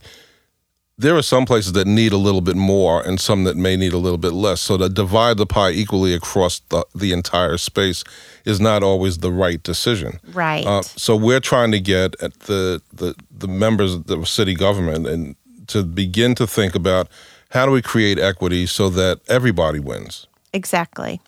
there 1.00 1.16
are 1.16 1.22
some 1.22 1.46
places 1.46 1.74
that 1.74 1.86
need 1.86 2.12
a 2.12 2.18
little 2.18 2.42
bit 2.42 2.56
more 2.56 3.06
and 3.06 3.20
some 3.20 3.44
that 3.44 3.56
may 3.56 3.76
need 3.76 3.94
a 3.94 3.98
little 3.98 4.18
bit 4.18 4.34
less. 4.34 4.62
So 4.62 4.78
to 4.78 4.90
divide 4.90 5.38
the 5.38 5.46
pie 5.46 5.70
equally 5.70 6.14
across 6.14 6.60
the, 6.70 6.86
the 6.96 7.14
entire 7.14 7.58
space 7.58 8.04
is 8.46 8.60
not 8.60 8.82
always 8.82 9.20
the 9.20 9.32
right 9.32 9.62
decision. 9.62 10.20
Right. 10.34 10.66
Uh, 10.66 10.82
so 10.82 11.16
we're 11.16 11.40
trying 11.40 11.72
to 11.72 11.80
get 11.80 12.20
at 12.22 12.34
the, 12.42 12.82
the 12.92 13.16
the 13.30 13.48
members 13.48 13.94
of 13.94 14.08
the 14.08 14.26
city 14.26 14.56
government 14.56 15.06
and 15.06 15.36
to 15.68 15.84
begin 15.84 16.34
to 16.36 16.48
think 16.48 16.74
about 16.74 17.08
how 17.52 17.66
do 17.66 17.72
we 17.72 17.82
create 17.82 18.18
equity 18.18 18.66
so 18.66 18.90
that 18.90 19.20
everybody 19.28 19.80
wins. 19.80 20.28
Exactly. 20.54 21.22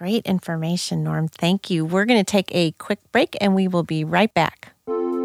Great 0.00 0.24
information, 0.24 1.04
Norm. 1.04 1.28
Thank 1.28 1.68
you. 1.68 1.84
We're 1.84 2.06
going 2.06 2.18
to 2.18 2.24
take 2.24 2.48
a 2.54 2.70
quick 2.72 3.00
break 3.12 3.36
and 3.38 3.54
we 3.54 3.68
will 3.68 3.82
be 3.82 4.02
right 4.02 4.32
back. 4.32 4.72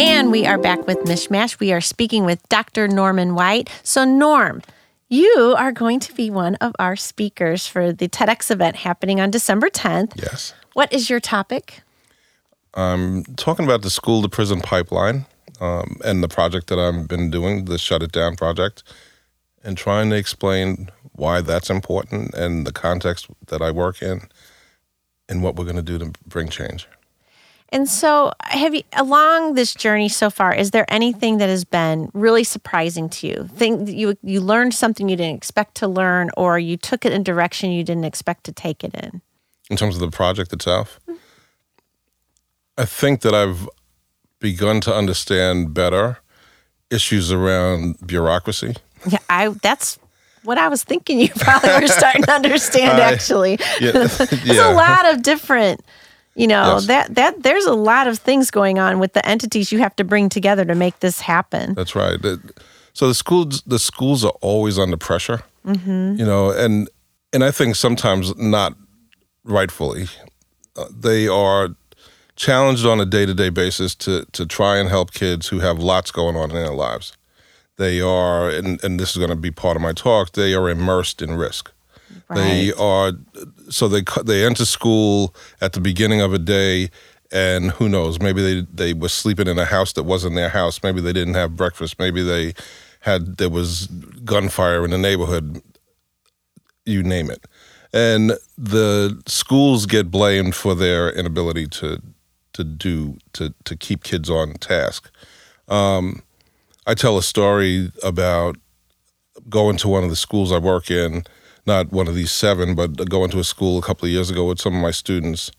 And 0.01 0.19
and 0.19 0.33
we 0.33 0.45
are 0.45 0.57
back 0.57 0.85
with 0.85 1.05
Michmash. 1.05 1.61
We 1.61 1.71
are 1.71 1.79
speaking 1.79 2.25
with 2.25 2.45
Dr. 2.49 2.89
Norman 2.89 3.35
White. 3.35 3.69
So, 3.83 4.03
Norm, 4.03 4.61
you 5.07 5.55
are 5.57 5.71
going 5.71 6.01
to 6.01 6.13
be 6.13 6.29
one 6.29 6.55
of 6.55 6.73
our 6.77 6.97
speakers 6.97 7.67
for 7.67 7.93
the 7.93 8.09
TEDx 8.09 8.51
event 8.51 8.75
happening 8.75 9.21
on 9.21 9.31
December 9.31 9.69
10th. 9.69 10.21
Yes. 10.21 10.53
What 10.73 10.91
is 10.91 11.09
your 11.09 11.21
topic? 11.21 11.83
I'm 12.73 13.23
talking 13.37 13.63
about 13.63 13.81
the 13.81 13.89
school 13.89 14.21
to 14.21 14.27
prison 14.27 14.59
pipeline 14.59 15.25
um, 15.59 15.97
and 16.03 16.23
the 16.23 16.27
project 16.27 16.67
that 16.67 16.79
I've 16.79 17.07
been 17.07 17.29
doing, 17.29 17.65
the 17.65 17.77
Shut 17.77 18.03
It 18.03 18.11
Down 18.11 18.35
project, 18.35 18.83
and 19.63 19.77
trying 19.77 20.09
to 20.09 20.15
explain 20.15 20.89
why 21.13 21.41
that's 21.41 21.69
important 21.69 22.33
and 22.33 22.65
the 22.65 22.71
context 22.71 23.27
that 23.47 23.61
I 23.61 23.71
work 23.71 24.01
in 24.01 24.21
and 25.27 25.43
what 25.43 25.55
we're 25.55 25.65
going 25.65 25.75
to 25.75 25.81
do 25.81 25.99
to 25.99 26.11
bring 26.25 26.49
change. 26.49 26.87
And 27.71 27.87
so, 27.87 28.31
have 28.41 28.73
you 28.73 28.81
along 28.93 29.53
this 29.53 29.75
journey 29.75 30.09
so 30.09 30.31
far? 30.31 30.55
Is 30.55 30.71
there 30.71 30.91
anything 30.91 31.37
that 31.37 31.49
has 31.49 31.63
been 31.63 32.09
really 32.13 32.43
surprising 32.43 33.09
to 33.09 33.27
you? 33.27 33.49
Think 33.53 33.87
you 33.87 34.17
you 34.23 34.41
learned 34.41 34.73
something 34.73 35.07
you 35.07 35.15
didn't 35.15 35.37
expect 35.37 35.75
to 35.75 35.87
learn, 35.87 36.31
or 36.35 36.57
you 36.57 36.77
took 36.77 37.05
it 37.05 37.11
in 37.11 37.21
direction 37.21 37.69
you 37.69 37.83
didn't 37.83 38.05
expect 38.05 38.45
to 38.45 38.51
take 38.51 38.83
it 38.83 38.95
in? 38.95 39.21
In 39.69 39.77
terms 39.77 39.93
of 39.93 40.01
the 40.01 40.09
project 40.09 40.51
itself, 40.51 40.99
I 42.75 42.85
think 42.85 43.21
that 43.21 43.35
I've 43.35 43.69
begun 44.39 44.81
to 44.81 44.93
understand 44.95 45.73
better 45.73 46.17
issues 46.89 47.31
around 47.31 47.95
bureaucracy. 48.05 48.75
Yeah, 49.07 49.19
I 49.29 49.49
that's 49.61 49.99
what 50.43 50.57
I 50.57 50.67
was 50.69 50.83
thinking. 50.83 51.19
You 51.19 51.29
probably 51.35 51.69
were 51.81 51.87
starting 51.87 52.23
to 52.23 52.31
understand. 52.31 52.99
I- 53.01 53.11
actually, 53.13 53.59
Yeah, 53.79 53.91
there's 53.93 54.43
yeah. 54.45 54.71
a 54.71 54.73
lot 54.73 55.05
of 55.13 55.21
different. 55.23 55.81
You 56.35 56.47
know 56.47 56.75
Yes. 56.75 56.85
that 56.87 57.15
that 57.15 57.43
there's 57.43 57.65
a 57.65 57.73
lot 57.73 58.07
of 58.07 58.17
things 58.19 58.49
going 58.51 58.79
on 58.79 58.99
with 58.99 59.11
the 59.13 59.25
entities 59.27 59.71
you 59.73 59.79
have 59.79 59.95
to 59.97 60.03
bring 60.05 60.29
together 60.29 60.63
to 60.65 60.75
make 60.75 60.99
this 60.99 61.19
happen. 61.21 61.73
That's 61.73 61.95
right. 61.95 62.17
So 62.93 63.07
the 63.07 63.13
schools, 63.13 63.61
the 63.63 63.79
schools 63.79 64.23
are 64.23 64.33
always 64.41 64.79
under 64.79 64.95
pressure. 64.97 65.41
You 65.65 66.25
know, 66.25 66.51
and 66.51 66.89
and 67.33 67.43
I 67.43 67.51
think 67.51 67.75
sometimes 67.75 68.33
not 68.37 68.73
rightfully, 69.43 70.07
uh, 70.77 70.85
they 70.89 71.27
are 71.27 71.69
challenged 72.39 72.85
on 72.85 73.01
a 73.01 73.05
day 73.05 73.25
to 73.25 73.33
day 73.33 73.49
basis 73.49 73.93
to 73.93 74.25
to 74.31 74.45
try 74.45 74.77
and 74.77 74.89
help 74.89 75.11
kids 75.11 75.49
who 75.49 75.59
have 75.59 75.77
lots 75.77 76.09
going 76.09 76.35
on 76.35 76.49
in 76.49 76.55
their 76.55 76.73
lives. 76.73 77.13
They 77.77 78.01
are, 78.01 78.49
and, 78.49 78.83
and 78.83 78.99
this 78.99 79.11
is 79.11 79.17
going 79.17 79.29
to 79.29 79.37
be 79.37 79.51
part 79.51 79.77
of 79.77 79.81
my 79.81 79.93
talk. 79.93 80.33
They 80.33 80.53
are 80.53 80.69
immersed 80.69 81.21
in 81.21 81.35
risk. 81.35 81.71
They 82.33 82.73
are 82.73 83.13
so 83.69 83.87
they 83.87 84.03
they 84.23 84.45
enter 84.45 84.65
school 84.65 85.35
at 85.61 85.73
the 85.73 85.81
beginning 85.81 86.21
of 86.21 86.33
a 86.33 86.39
day, 86.39 86.89
and 87.31 87.71
who 87.71 87.89
knows? 87.89 88.19
Maybe 88.19 88.41
they 88.41 88.67
they 88.71 88.93
were 88.93 89.09
sleeping 89.09 89.47
in 89.47 89.57
a 89.57 89.65
house 89.65 89.93
that 89.93 90.03
wasn't 90.03 90.35
their 90.35 90.49
house. 90.49 90.81
Maybe 90.83 91.01
they 91.01 91.13
didn't 91.13 91.35
have 91.35 91.55
breakfast. 91.55 91.99
Maybe 91.99 92.23
they 92.23 92.53
had 93.01 93.37
there 93.37 93.49
was 93.49 93.87
gunfire 94.23 94.83
in 94.85 94.91
the 94.91 94.97
neighborhood. 94.97 95.61
You 96.85 97.03
name 97.03 97.29
it, 97.31 97.45
and 97.93 98.33
the 98.57 99.21
schools 99.27 99.85
get 99.85 100.11
blamed 100.11 100.55
for 100.55 100.75
their 100.75 101.09
inability 101.11 101.67
to 101.67 102.01
to 102.59 102.63
do 102.65 103.17
to 103.33 103.53
to 103.63 103.75
keep 103.75 104.03
kids 104.03 104.29
on 104.29 104.53
task. 104.55 105.09
Um, 105.69 106.21
I 106.85 106.93
tell 106.93 107.17
a 107.17 107.23
story 107.23 107.91
about 108.03 108.57
going 109.47 109.77
to 109.77 109.87
one 109.87 110.03
of 110.03 110.09
the 110.09 110.15
schools 110.15 110.51
I 110.51 110.57
work 110.57 110.91
in, 110.91 111.23
not 111.65 111.91
one 111.91 112.07
of 112.07 112.15
these 112.15 112.31
seven, 112.31 112.75
but 112.75 113.09
going 113.09 113.29
to 113.31 113.39
a 113.39 113.43
school 113.43 113.77
a 113.77 113.81
couple 113.81 114.05
of 114.05 114.11
years 114.11 114.29
ago 114.29 114.45
with 114.45 114.59
some 114.59 114.75
of 114.75 114.81
my 114.81 114.91
students. 114.91 115.51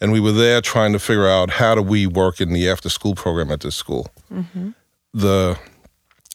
And 0.00 0.12
we 0.12 0.20
were 0.20 0.32
there 0.32 0.60
trying 0.60 0.92
to 0.92 0.98
figure 0.98 1.28
out 1.28 1.50
how 1.50 1.74
do 1.74 1.82
we 1.82 2.06
work 2.06 2.40
in 2.40 2.52
the 2.52 2.68
after 2.68 2.88
school 2.88 3.14
program 3.14 3.50
at 3.50 3.60
this 3.60 3.74
school. 3.74 4.06
The 5.12 5.58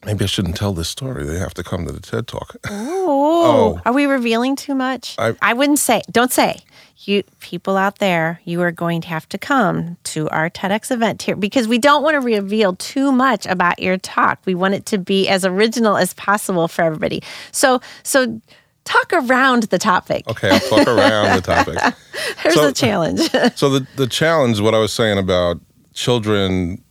maybe 0.05 0.23
I 0.23 0.27
shouldn't 0.27 0.55
tell 0.55 0.73
this 0.73 0.89
story. 0.89 1.23
They 1.25 1.39
have 1.39 1.53
to 1.55 1.63
come 1.63 1.85
to 1.85 1.91
the 1.91 1.99
TED 1.99 2.27
Talk. 2.27 2.55
Oh, 3.05 3.81
are 3.85 3.91
we 3.93 4.05
revealing 4.05 4.55
too 4.55 4.73
much? 4.75 5.15
I- 5.19 5.53
wouldn't 5.53 5.79
say. 5.79 6.01
Don't 6.11 6.31
say. 6.31 6.61
You 6.99 7.23
people 7.41 7.75
out 7.75 7.99
there, 7.99 8.39
you 8.45 8.61
are 8.61 8.71
going 8.71 9.01
to 9.01 9.07
have 9.09 9.27
to 9.29 9.37
come 9.37 9.97
to 10.05 10.29
our 10.29 10.49
TEDx 10.49 10.89
event 10.89 11.21
here 11.21 11.35
because 11.35 11.67
we 11.67 11.77
don't 11.77 12.01
want 12.01 12.13
to 12.15 12.21
reveal 12.21 12.75
too 12.77 13.11
much 13.11 13.45
about 13.45 13.79
your 13.79 13.97
talk. 13.97 14.39
We 14.45 14.55
want 14.55 14.73
it 14.75 14.85
to 14.87 14.97
be 14.97 15.27
as 15.27 15.43
original 15.43 15.97
as 15.97 16.13
possible 16.13 16.69
for 16.69 16.83
everybody. 16.83 17.21
So, 17.51 17.81
so 18.03 18.39
talk 18.85 19.11
around 19.11 19.63
the 19.63 19.77
topic. 19.79 20.25
okay, 20.29 20.49
I'll 20.51 20.59
talk 20.61 20.87
around 20.87 21.35
the 21.35 21.41
topic. 21.41 21.77
Here's 22.37 22.55
So- 22.55 22.67
the 22.67 22.73
challenge. 22.73 23.19
So 23.57 23.69
the 23.69 23.85
the 23.97 24.07
challenge, 24.07 24.61
what 24.61 24.73
I 24.73 24.79
was 24.79 24.93
saying 24.93 25.17
about 25.17 25.59
children 25.93 26.81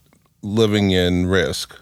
living 0.42 0.90
in 0.90 1.26
risk, 1.26 1.74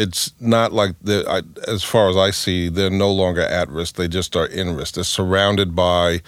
it's 0.00 0.32
not 0.40 0.72
like 0.72 0.92
the 1.02 1.24
I, 1.28 1.42
as 1.70 1.82
far 1.84 2.08
as 2.08 2.16
I 2.16 2.30
see, 2.30 2.68
they're 2.70 2.88
no 3.06 3.12
longer 3.12 3.42
at 3.42 3.68
risk. 3.68 3.96
They 3.96 4.08
just 4.08 4.34
are 4.36 4.46
in 4.46 4.74
risk. 4.74 4.94
They're 4.94 5.04
surrounded 5.04 5.74
by 5.76 6.22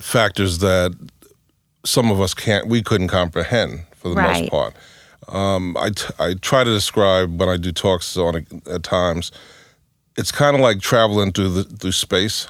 factors 0.00 0.58
that 0.58 0.92
some 1.84 2.10
of 2.10 2.20
us 2.20 2.34
can't, 2.34 2.66
we 2.68 2.82
couldn't 2.82 3.08
comprehend 3.08 3.84
for 3.96 4.08
the 4.08 4.16
Right. 4.16 4.40
most 4.40 4.50
part. 4.50 4.74
Um, 5.28 5.76
I 5.76 5.90
t- 5.90 6.14
I 6.18 6.34
try 6.34 6.64
to 6.64 6.70
describe 6.72 7.38
when 7.40 7.48
I 7.48 7.56
do 7.56 7.70
talks 7.72 8.16
on 8.16 8.34
it 8.36 8.46
at 8.66 8.82
times. 8.82 9.30
It's 10.16 10.32
kind 10.32 10.56
of 10.56 10.60
like 10.62 10.80
traveling 10.80 11.32
through 11.32 11.50
the 11.50 11.64
through 11.64 11.92
space, 11.92 12.48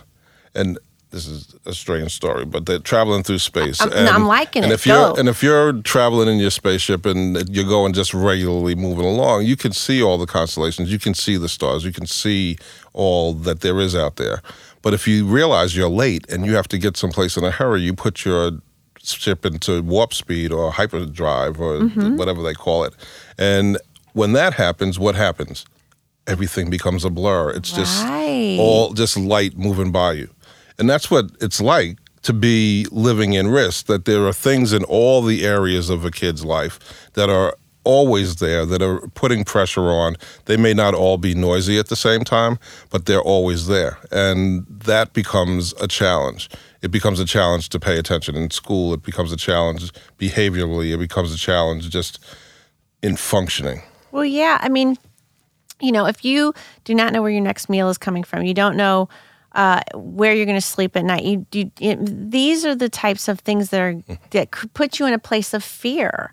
and 0.55 0.79
this 1.11 1.27
is 1.27 1.55
a 1.65 1.73
strange 1.73 2.13
story, 2.15 2.45
but 2.45 2.67
they're 2.67 2.79
traveling 2.79 3.23
through 3.23 3.39
space. 3.39 3.81
I'm- 3.81 3.93
and, 3.95 4.09
I'm 4.09 4.27
liking 4.27 4.63
and 4.63 4.71
it. 4.73 4.75
If 4.75 4.87
you're 4.87 5.19
and 5.19 5.29
if 5.29 5.43
you're 5.43 5.73
traveling 5.83 6.29
in 6.29 6.39
your 6.39 6.51
spaceship 6.51 7.07
and 7.07 7.49
you're 7.49 7.65
going 7.69 7.93
just 7.95 8.13
regularly 8.13 8.75
moving 8.75 9.07
along, 9.07 9.45
you 9.47 9.57
can 9.57 9.73
see 9.73 10.03
all 10.03 10.19
the 10.19 10.27
constellations. 10.27 10.93
You 10.93 10.99
can 10.99 11.15
see 11.15 11.37
the 11.39 11.49
stars. 11.49 11.85
You 11.85 11.93
can 11.93 12.07
see 12.07 12.59
all 12.93 13.33
that 13.33 13.61
there 13.61 13.79
is 13.81 13.95
out 13.97 14.17
there. 14.17 14.43
But 14.83 14.93
if 14.95 15.09
you 15.09 15.27
realize 15.27 15.77
you're 15.77 15.89
late 15.89 16.29
and 16.31 16.45
you 16.47 16.55
have 16.57 16.69
to 16.69 16.79
get 16.79 16.97
someplace 16.97 17.37
in 17.37 17.45
a 17.45 17.51
hurry, 17.51 17.81
you 17.81 17.95
put 17.95 18.25
your 18.25 18.53
ship 19.03 19.47
into 19.47 19.83
warp 19.83 20.13
speed 20.13 20.53
or 20.53 20.71
hyperdrive 20.73 21.59
or 21.61 21.79
Mm-hmm. 21.81 22.17
whatever 22.17 22.43
they 22.43 22.53
call 22.55 22.85
it. 22.85 22.93
And 23.39 23.79
when 24.13 24.33
that 24.35 24.55
happens, 24.55 24.99
what 24.99 25.15
happens? 25.15 25.65
Everything 26.27 26.69
becomes 26.69 27.05
a 27.07 27.11
blur. 27.11 27.51
It's 27.51 27.73
just 27.73 28.05
Right. 28.05 28.59
all 28.61 28.93
just 28.93 29.17
light 29.17 29.57
moving 29.57 29.91
by 29.93 30.13
you. 30.13 30.29
And 30.79 30.89
that's 30.89 31.11
what 31.11 31.31
it's 31.41 31.61
like 31.61 31.99
to 32.23 32.33
be 32.33 32.87
living 32.91 33.33
in 33.33 33.49
risk, 33.49 33.87
that 33.87 34.05
there 34.05 34.27
are 34.27 34.33
things 34.33 34.73
in 34.73 34.85
all 34.85 35.23
the 35.23 35.45
areas 35.45 35.91
of 35.91 36.05
a 36.05 36.11
kid's 36.11 36.45
life 36.45 37.11
that 37.15 37.31
are 37.31 37.57
always 37.85 38.37
there, 38.37 38.67
that 38.67 38.83
are 38.83 39.01
putting 39.15 39.45
pressure 39.45 39.91
on. 39.91 40.17
They 40.45 40.57
may 40.57 40.75
not 40.75 40.95
all 40.95 41.17
be 41.17 41.35
noisy 41.35 41.79
at 41.79 41.89
the 41.89 41.97
same 41.97 42.23
time, 42.23 42.59
but 42.91 43.07
they're 43.07 43.23
always 43.23 43.67
there. 43.67 43.99
And 44.11 44.67
that 44.69 45.15
becomes 45.15 45.73
a 45.81 45.89
challenge. 45.89 46.51
It 46.83 46.91
becomes 46.91 47.19
a 47.19 47.25
challenge 47.25 47.71
to 47.71 47.81
pay 47.81 47.99
attention 47.99 48.37
in 48.37 48.51
school. 48.51 48.93
It 48.93 49.03
becomes 49.03 49.33
a 49.33 49.37
challenge 49.37 49.91
behaviorally. 50.19 50.93
It 50.93 50.99
becomes 50.99 51.33
a 51.33 51.39
challenge 51.39 51.89
just 51.89 52.23
in 53.03 53.17
functioning. 53.17 53.83
Well, 54.13 54.25
yeah. 54.25 54.59
I 54.61 54.69
mean, 54.69 54.99
you 55.81 55.93
know, 55.93 56.07
if 56.07 56.25
you 56.25 56.53
do 56.85 56.95
not 56.95 57.13
know 57.13 57.23
where 57.23 57.31
your 57.31 57.41
next 57.41 57.69
meal 57.69 57.89
is 57.89 57.97
coming 57.97 58.23
from, 58.23 58.43
you 58.45 58.55
don't 58.55 58.77
know 58.77 59.09
uh, 59.53 59.81
where 59.95 60.35
you're 60.35 60.47
going 60.47 60.57
to 60.57 60.61
sleep 60.61 60.97
at 60.97 61.05
night. 61.05 61.25
You, 61.25 61.47
you, 61.53 61.71
it, 61.81 62.31
these 62.31 62.65
are 62.65 62.75
the 62.75 62.89
types 62.89 63.29
of 63.29 63.41
things 63.41 63.71
that 63.71 63.81
are 63.81 64.03
that 64.31 64.51
could 64.51 64.73
put 64.75 64.99
you 64.99 65.07
in 65.07 65.15
a 65.15 65.19
place 65.19 65.55
of 65.55 65.65
fear. 65.65 66.33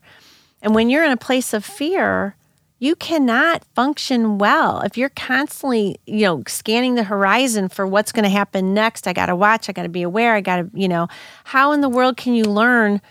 And 0.62 0.76
when 0.76 0.90
you're 0.90 1.04
in 1.04 1.12
a 1.12 1.18
place 1.18 1.54
of 1.54 1.64
fear, 1.64 2.36
you 2.80 2.96
cannot 2.96 3.64
function 3.74 4.38
well 4.38 4.82
if 4.82 4.98
you're 4.98 5.10
constantly, 5.10 5.98
you 6.06 6.22
know, 6.22 6.44
scanning 6.48 6.96
the 6.96 7.04
horizon 7.04 7.70
for 7.70 7.88
what's 7.88 8.12
going 8.12 8.24
to 8.24 8.30
happen 8.30 8.74
next. 8.74 9.08
I 9.08 9.14
got 9.14 9.28
to 9.28 9.36
watch. 9.36 9.70
I 9.70 9.72
got 9.72 9.84
to 9.84 9.90
be 9.90 10.02
aware. 10.02 10.36
I 10.36 10.42
got 10.42 10.58
to, 10.58 10.70
you 10.74 10.88
know, 10.88 11.08
how 11.46 11.72
in 11.72 11.82
the 11.82 11.90
world 11.90 12.18
can 12.18 12.34
you 12.34 12.44
learn 12.44 13.02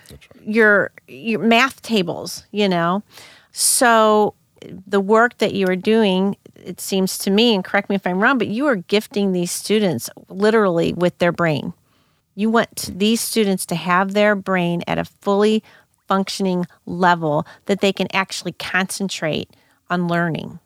your 0.42 0.90
your 1.08 1.40
math 1.40 1.80
tables? 1.80 2.44
You 2.50 2.68
know, 2.68 3.02
so 3.52 4.34
the 4.86 5.00
work 5.00 5.38
that 5.38 5.54
you 5.54 5.66
are 5.68 5.76
doing, 5.76 6.36
it 6.64 6.80
seems 6.80 7.18
to 7.18 7.30
me, 7.30 7.54
and 7.54 7.64
correct 7.64 7.88
me 7.88 7.96
if 7.96 8.06
I'm 8.06 8.20
wrong, 8.20 8.38
but 8.38 8.48
you 8.48 8.66
are 8.66 8.76
gifting 8.76 9.32
these 9.32 9.50
students 9.50 10.10
literally 10.28 10.92
with 10.92 11.18
their 11.18 11.32
brain. 11.32 11.72
You 12.34 12.50
want 12.50 12.90
these 12.92 13.20
students 13.20 13.64
to 13.66 13.74
have 13.74 14.14
their 14.14 14.34
brain 14.34 14.82
at 14.86 14.98
a 14.98 15.04
fully 15.04 15.62
functioning 16.08 16.66
level 16.86 17.46
that 17.66 17.80
they 17.80 17.92
can 17.92 18.08
actually 18.12 18.52
concentrate 18.52 19.50
on 19.88 20.08
learning. 20.08 20.58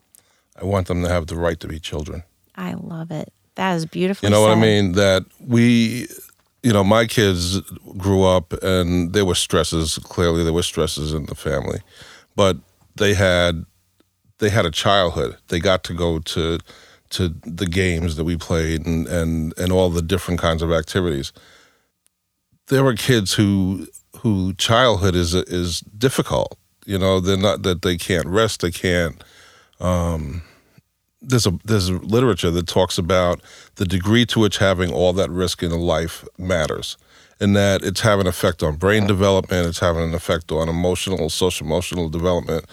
I 0.61 0.64
want 0.64 0.88
them 0.88 1.02
to 1.02 1.09
have 1.09 1.26
the 1.26 1.37
right 1.37 1.59
to 1.61 1.69
be 1.69 1.78
children. 1.78 2.23
I 2.57 2.75
love 2.75 3.11
it. 3.11 3.33
That 3.55 3.75
is 3.75 3.87
beautiful. 3.87 4.28
You 4.28 4.35
know 4.35 4.40
what 4.40 4.52
I 4.52 4.61
mean? 4.61 4.93
That 4.93 5.25
we, 5.40 6.09
you 6.62 6.73
know, 6.73 6.85
my 6.85 7.07
kids 7.07 7.61
grew 7.97 8.25
up 8.25 8.52
and 8.62 9.12
there 9.12 9.25
were 9.25 9.35
stresses. 9.35 9.99
Clearly, 9.99 10.45
there 10.45 10.52
were 10.52 10.62
stresses 10.62 11.12
in 11.12 11.26
the 11.26 11.35
family, 11.35 11.81
but 12.35 12.57
they 12.97 13.14
had 13.14 13.64
they 14.38 14.50
had 14.50 14.66
a 14.66 14.71
childhood. 14.71 15.37
They 15.49 15.61
got 15.61 15.85
to 15.85 15.95
go 15.95 16.18
to 16.18 16.59
to 17.11 17.28
the 17.45 17.66
games 17.66 18.16
that 18.16 18.25
we 18.25 18.37
played 18.37 18.87
and 18.87 19.07
and 19.07 19.57
and 19.59 19.73
all 19.73 19.90
the 19.90 20.02
different 20.02 20.40
kinds 20.40 20.62
of 20.62 20.73
activities. 20.73 21.33
There 22.68 22.85
were 22.85 22.95
kids 22.95 23.35
who 23.35 23.87
who 24.21 24.54
childhood 24.54 25.14
is 25.14 25.35
is 25.35 25.80
difficult. 25.80 26.59
You 26.87 26.99
know, 26.99 27.21
they're 27.21 27.37
not 27.37 27.62
that 27.62 27.83
they 27.83 27.97
can't 27.97 28.26
rest, 28.26 28.61
they 28.62 28.71
can't. 28.71 29.23
Um, 29.80 30.42
there's 31.21 31.47
a 31.47 31.59
there's 31.64 31.90
literature 31.90 32.50
that 32.50 32.66
talks 32.66 32.99
about 32.99 33.40
the 33.76 33.85
degree 33.85 34.25
to 34.26 34.40
which 34.40 34.59
having 34.59 34.92
all 34.92 35.12
that 35.14 35.30
risk 35.30 35.62
in 35.62 35.73
a 35.73 35.76
life 35.76 36.25
matters, 36.38 36.97
and 37.40 37.57
that 37.57 37.83
it's 37.83 38.00
having 38.00 38.23
an 38.23 38.28
effect 38.28 38.62
on 38.62 38.76
brain 38.76 39.07
development, 39.07 39.66
it's 39.66 39.80
having 39.80 40.04
an 40.04 40.14
effect 40.14 40.52
on 40.52 40.68
emotional, 40.68 41.28
social 41.28 41.66
emotional 41.66 42.09
development, 42.09 42.64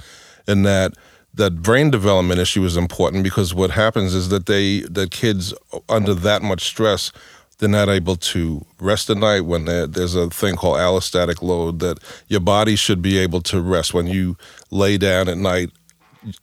and 0.48 0.66
that 0.66 0.94
that 1.36 1.62
brain 1.62 1.90
development 1.92 2.40
issue 2.40 2.64
is 2.64 2.78
important 2.78 3.24
because 3.24 3.54
what 3.54 3.72
happens 3.72 4.14
is 4.14 4.30
that 4.30 4.46
they 4.46 4.82
that 4.82 5.12
kids 5.12 5.54
under 5.90 6.14
that 6.14 6.42
much 6.42 6.64
stress 6.64 7.12
they're 7.58 7.70
not 7.70 7.88
able 7.88 8.18
to 8.18 8.66
rest 8.82 9.10
at 9.10 9.16
night 9.18 9.42
when 9.46 9.64
there's 9.66 10.14
a 10.14 10.30
thing 10.30 10.56
called 10.58 10.78
allostatic 10.78 11.42
load 11.42 11.80
that 11.80 12.00
your 12.28 12.42
body 12.42 12.76
should 12.76 13.02
be 13.02 13.18
able 13.18 13.40
to 13.42 13.62
rest. 13.62 13.94
When 13.94 14.08
you 14.08 14.36
lay 14.72 14.98
down 14.98 15.30
at 15.30 15.38
night 15.38 15.70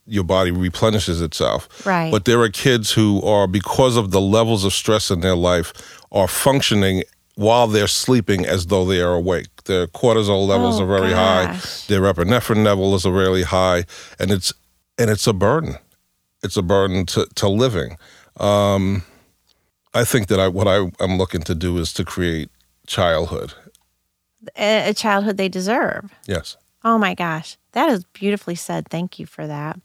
your 0.06 0.24
body 0.24 0.50
replenishes 0.50 1.20
itself. 1.20 1.68
Right. 1.84 2.10
but 2.10 2.24
there 2.24 2.40
are 2.40 2.48
kids 2.48 2.92
who 2.92 3.20
are 3.22 3.46
because 3.46 3.96
of 3.96 4.10
the 4.10 4.20
levels 4.20 4.64
of 4.64 4.72
stress 4.72 5.10
in 5.10 5.20
their 5.20 5.34
life 5.36 5.72
are 6.12 6.28
functioning 6.28 7.02
while 7.34 7.66
they're 7.66 7.88
sleeping 7.88 8.46
as 8.46 8.66
though 8.68 8.84
they 8.84 9.00
are 9.00 9.14
awake. 9.14 9.48
Their 9.64 9.86
cortisol 9.88 10.46
levels 10.46 10.78
Oh, 10.80 10.84
are 10.84 10.86
very 10.86 11.12
high. 11.12 11.46
gosh. 11.46 11.86
their 11.88 12.02
epinephrine 12.02 12.64
levels 12.64 13.04
are 13.04 13.12
really 13.12 13.42
high. 13.42 13.84
And 14.18 14.30
it's 14.30 14.52
and 14.98 15.10
it's 15.10 15.26
a 15.26 15.32
burden 15.32 15.76
it's 16.42 16.56
a 16.56 16.62
burden 16.62 17.06
to, 17.06 17.26
to 17.34 17.48
living 17.48 17.96
um, 18.38 19.02
i 19.94 20.04
think 20.04 20.26
that 20.28 20.40
I, 20.40 20.48
what 20.48 20.68
I, 20.68 20.90
i'm 21.00 21.18
looking 21.18 21.42
to 21.42 21.54
do 21.54 21.78
is 21.78 21.92
to 21.94 22.04
create 22.04 22.50
childhood 22.86 23.54
A, 24.56 24.90
a 24.90 24.94
childhood 24.94 25.36
they 25.36 25.48
deserve. 25.48 26.12
yes 26.26 26.56
Oh 26.84 26.98
my 26.98 27.14
gosh, 27.14 27.56
that 27.72 27.88
is 27.90 28.04
beautifully 28.12 28.56
said. 28.56 28.88
Thank 28.88 29.18
you 29.18 29.26
for 29.26 29.46
that. 29.46 29.78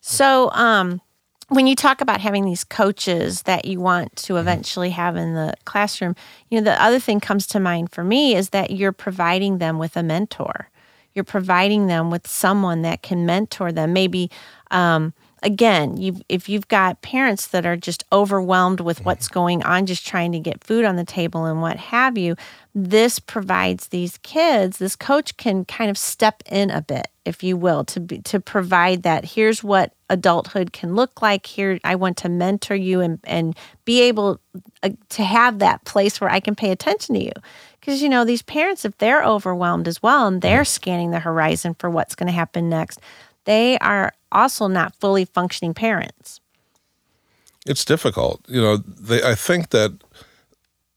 So, 0.00 0.50
um, 0.52 1.00
when 1.48 1.66
you 1.66 1.74
talk 1.74 2.00
about 2.00 2.20
having 2.20 2.44
these 2.44 2.62
coaches 2.64 3.42
that 3.42 3.64
you 3.64 3.80
want 3.80 4.14
to 4.16 4.36
eventually 4.36 4.90
have 4.90 5.16
in 5.16 5.34
the 5.34 5.52
classroom, 5.64 6.14
you 6.48 6.58
know, 6.58 6.64
the 6.64 6.82
other 6.82 7.00
thing 7.00 7.18
comes 7.20 7.46
to 7.48 7.60
mind 7.60 7.90
for 7.90 8.04
me 8.04 8.36
is 8.36 8.50
that 8.50 8.70
you're 8.70 8.92
providing 8.92 9.58
them 9.58 9.76
with 9.78 9.96
a 9.96 10.02
mentor. 10.02 10.70
You're 11.14 11.24
providing 11.24 11.86
them 11.86 12.10
with 12.10 12.26
someone 12.26 12.82
that 12.82 13.02
can 13.02 13.26
mentor 13.26 13.72
them. 13.72 13.92
Maybe, 13.92 14.30
um, 14.70 15.12
again, 15.42 15.96
you 15.96 16.20
if 16.28 16.48
you've 16.48 16.68
got 16.68 17.02
parents 17.02 17.48
that 17.48 17.66
are 17.66 17.76
just 17.76 18.04
overwhelmed 18.12 18.80
with 18.80 19.04
what's 19.04 19.28
going 19.28 19.62
on, 19.62 19.86
just 19.86 20.06
trying 20.06 20.32
to 20.32 20.38
get 20.40 20.62
food 20.62 20.84
on 20.84 20.96
the 20.96 21.04
table 21.04 21.46
and 21.46 21.60
what 21.60 21.76
have 21.76 22.16
you, 22.16 22.36
this 22.74 23.18
provides 23.18 23.88
these 23.88 24.18
kids. 24.18 24.78
This 24.78 24.96
coach 24.96 25.36
can 25.36 25.64
kind 25.64 25.90
of 25.90 25.98
step 25.98 26.42
in 26.46 26.70
a 26.70 26.82
bit, 26.82 27.08
if 27.24 27.42
you 27.42 27.56
will, 27.56 27.84
to 27.86 28.00
be, 28.00 28.18
to 28.22 28.38
provide 28.38 29.02
that. 29.02 29.24
Here's 29.24 29.64
what 29.64 29.92
adulthood 30.08 30.72
can 30.72 30.94
look 30.94 31.22
like. 31.22 31.46
Here, 31.46 31.80
I 31.84 31.94
want 31.96 32.16
to 32.18 32.28
mentor 32.28 32.74
you 32.76 33.00
and 33.00 33.18
and 33.24 33.56
be 33.84 34.02
able 34.02 34.40
uh, 34.82 34.90
to 35.08 35.24
have 35.24 35.58
that 35.58 35.84
place 35.84 36.20
where 36.20 36.30
I 36.30 36.40
can 36.40 36.54
pay 36.54 36.70
attention 36.70 37.14
to 37.16 37.24
you. 37.24 37.32
Because 37.80 38.02
you 38.02 38.08
know 38.08 38.24
these 38.24 38.42
parents, 38.42 38.84
if 38.84 38.96
they're 38.98 39.24
overwhelmed 39.24 39.88
as 39.88 40.02
well 40.02 40.26
and 40.26 40.42
they're 40.42 40.64
scanning 40.66 41.10
the 41.10 41.20
horizon 41.20 41.74
for 41.74 41.88
what's 41.90 42.14
going 42.14 42.26
to 42.26 42.32
happen 42.32 42.68
next, 42.68 43.00
they 43.46 43.78
are 43.78 44.12
also 44.30 44.66
not 44.68 44.94
fully 44.96 45.24
functioning 45.24 45.74
parents. 45.74 46.40
it's 47.66 47.84
difficult 47.84 48.40
you 48.48 48.60
know 48.60 48.76
they 48.76 49.22
i 49.22 49.34
think 49.34 49.68
that 49.70 49.90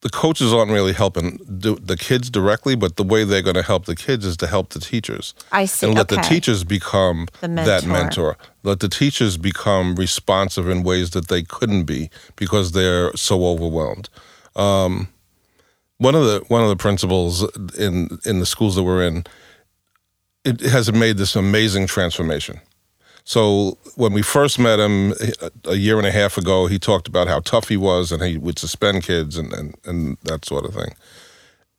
the 0.01 0.09
coaches 0.09 0.53
aren't 0.53 0.71
really 0.71 0.93
helping 0.93 1.39
the 1.45 1.97
kids 1.97 2.29
directly 2.29 2.75
but 2.75 2.95
the 2.97 3.03
way 3.03 3.23
they're 3.23 3.41
going 3.41 3.55
to 3.55 3.63
help 3.63 3.85
the 3.85 3.95
kids 3.95 4.25
is 4.25 4.35
to 4.37 4.47
help 4.47 4.69
the 4.69 4.79
teachers 4.79 5.33
I 5.51 5.65
see. 5.65 5.87
and 5.87 5.95
let 5.95 6.09
the 6.09 6.17
teachers 6.17 6.63
become 6.63 7.27
The 7.41 7.47
that 7.47 7.85
mentor. 7.85 7.91
mentor. 7.91 8.37
Let 8.63 8.79
the 8.81 8.89
teachers 8.89 9.37
become 9.37 9.95
responsive 9.95 10.67
in 10.69 10.83
ways 10.83 11.09
that 11.11 11.27
they 11.29 11.41
couldn't 11.43 11.83
be 11.85 12.09
because 12.35 12.73
they're 12.73 13.15
so 13.15 13.45
overwhelmed. 13.45 14.09
Um, 14.55 15.07
one 16.03 16.15
of 16.15 16.25
the 16.25 16.43
one 16.49 16.63
of 16.63 16.69
the 16.69 16.77
principals 16.77 17.43
in 17.77 18.19
in 18.25 18.39
the 18.39 18.47
schools 18.47 18.75
that 18.75 18.83
we're 18.83 19.03
in, 19.03 19.25
it 20.45 20.61
has 20.61 20.91
made 20.93 21.17
this 21.17 21.35
amazing 21.35 21.87
transformation. 21.87 22.59
So 23.25 23.77
when 23.95 24.13
we 24.13 24.21
first 24.23 24.59
met 24.59 24.79
him 24.79 25.13
a 25.65 25.75
year 25.75 25.97
and 25.97 26.07
a 26.07 26.11
half 26.11 26.37
ago, 26.37 26.67
he 26.67 26.79
talked 26.79 27.07
about 27.07 27.27
how 27.29 27.39
tough 27.41 27.69
he 27.69 27.77
was 27.77 28.11
and 28.11 28.23
he 28.23 28.37
would 28.37 28.59
suspend 28.59 29.03
kids 29.03 29.37
and, 29.37 29.53
and, 29.53 29.75
and 29.85 30.17
that 30.23 30.45
sort 30.45 30.65
of 30.65 30.73
thing. 30.75 30.93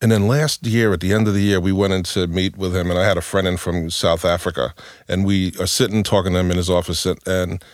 And 0.02 0.12
then 0.12 0.28
last 0.28 0.66
year, 0.66 0.92
at 0.94 1.00
the 1.00 1.12
end 1.12 1.28
of 1.28 1.34
the 1.34 1.42
year, 1.42 1.60
we 1.60 1.72
went 1.72 1.92
in 1.92 2.04
to 2.04 2.26
meet 2.28 2.56
with 2.56 2.76
him, 2.76 2.90
and 2.90 2.98
I 2.98 3.06
had 3.06 3.18
a 3.18 3.22
friend 3.22 3.48
in 3.48 3.56
from 3.58 3.90
South 3.90 4.24
Africa, 4.24 4.74
and 5.08 5.24
we 5.26 5.54
are 5.60 5.66
sitting 5.66 6.02
talking 6.04 6.32
to 6.34 6.40
him 6.40 6.50
in 6.50 6.56
his 6.58 6.70
office, 6.70 7.06
and- 7.06 7.20
and 7.26 7.64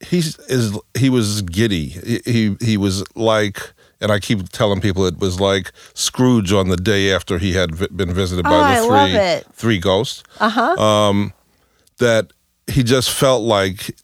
he's 0.00 0.38
is 0.48 0.78
he 0.98 1.10
was 1.10 1.42
giddy. 1.42 1.88
He 2.24 2.56
he 2.60 2.76
was 2.76 3.04
like, 3.16 3.72
and 4.00 4.10
I 4.12 4.18
keep 4.20 4.48
telling 4.50 4.80
people 4.80 5.04
it 5.06 5.18
was 5.18 5.40
like 5.40 5.72
Scrooge 5.94 6.52
on 6.52 6.68
the 6.68 6.76
day 6.76 7.12
after 7.14 7.38
he 7.38 7.52
had 7.52 7.74
vi- 7.74 7.88
been 7.94 8.12
visited 8.14 8.44
by 8.44 8.78
Oh, 8.78 8.88
the 8.90 9.44
three 9.44 9.52
three 9.54 9.78
ghosts. 9.78 10.22
Uh 10.40 10.48
huh. 10.50 10.82
Um, 10.82 11.32
that 11.98 12.32
he 12.66 12.82
just 12.82 13.10
felt 13.10 13.42
like 13.42 13.96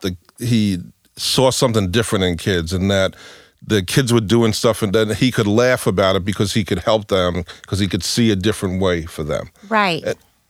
the 0.00 0.16
he 0.38 0.78
saw 1.16 1.50
something 1.50 1.90
different 1.90 2.24
in 2.24 2.36
kids, 2.36 2.72
and 2.72 2.90
that 2.90 3.14
the 3.64 3.82
kids 3.82 4.12
were 4.12 4.20
doing 4.20 4.52
stuff, 4.52 4.82
and 4.82 4.92
then 4.94 5.14
he 5.14 5.30
could 5.30 5.46
laugh 5.46 5.86
about 5.86 6.16
it 6.16 6.24
because 6.24 6.54
he 6.54 6.64
could 6.64 6.80
help 6.80 7.08
them 7.08 7.44
because 7.62 7.78
he 7.78 7.86
could 7.88 8.02
see 8.02 8.30
a 8.30 8.36
different 8.36 8.80
way 8.80 9.04
for 9.06 9.22
them. 9.22 9.50
right. 9.68 10.02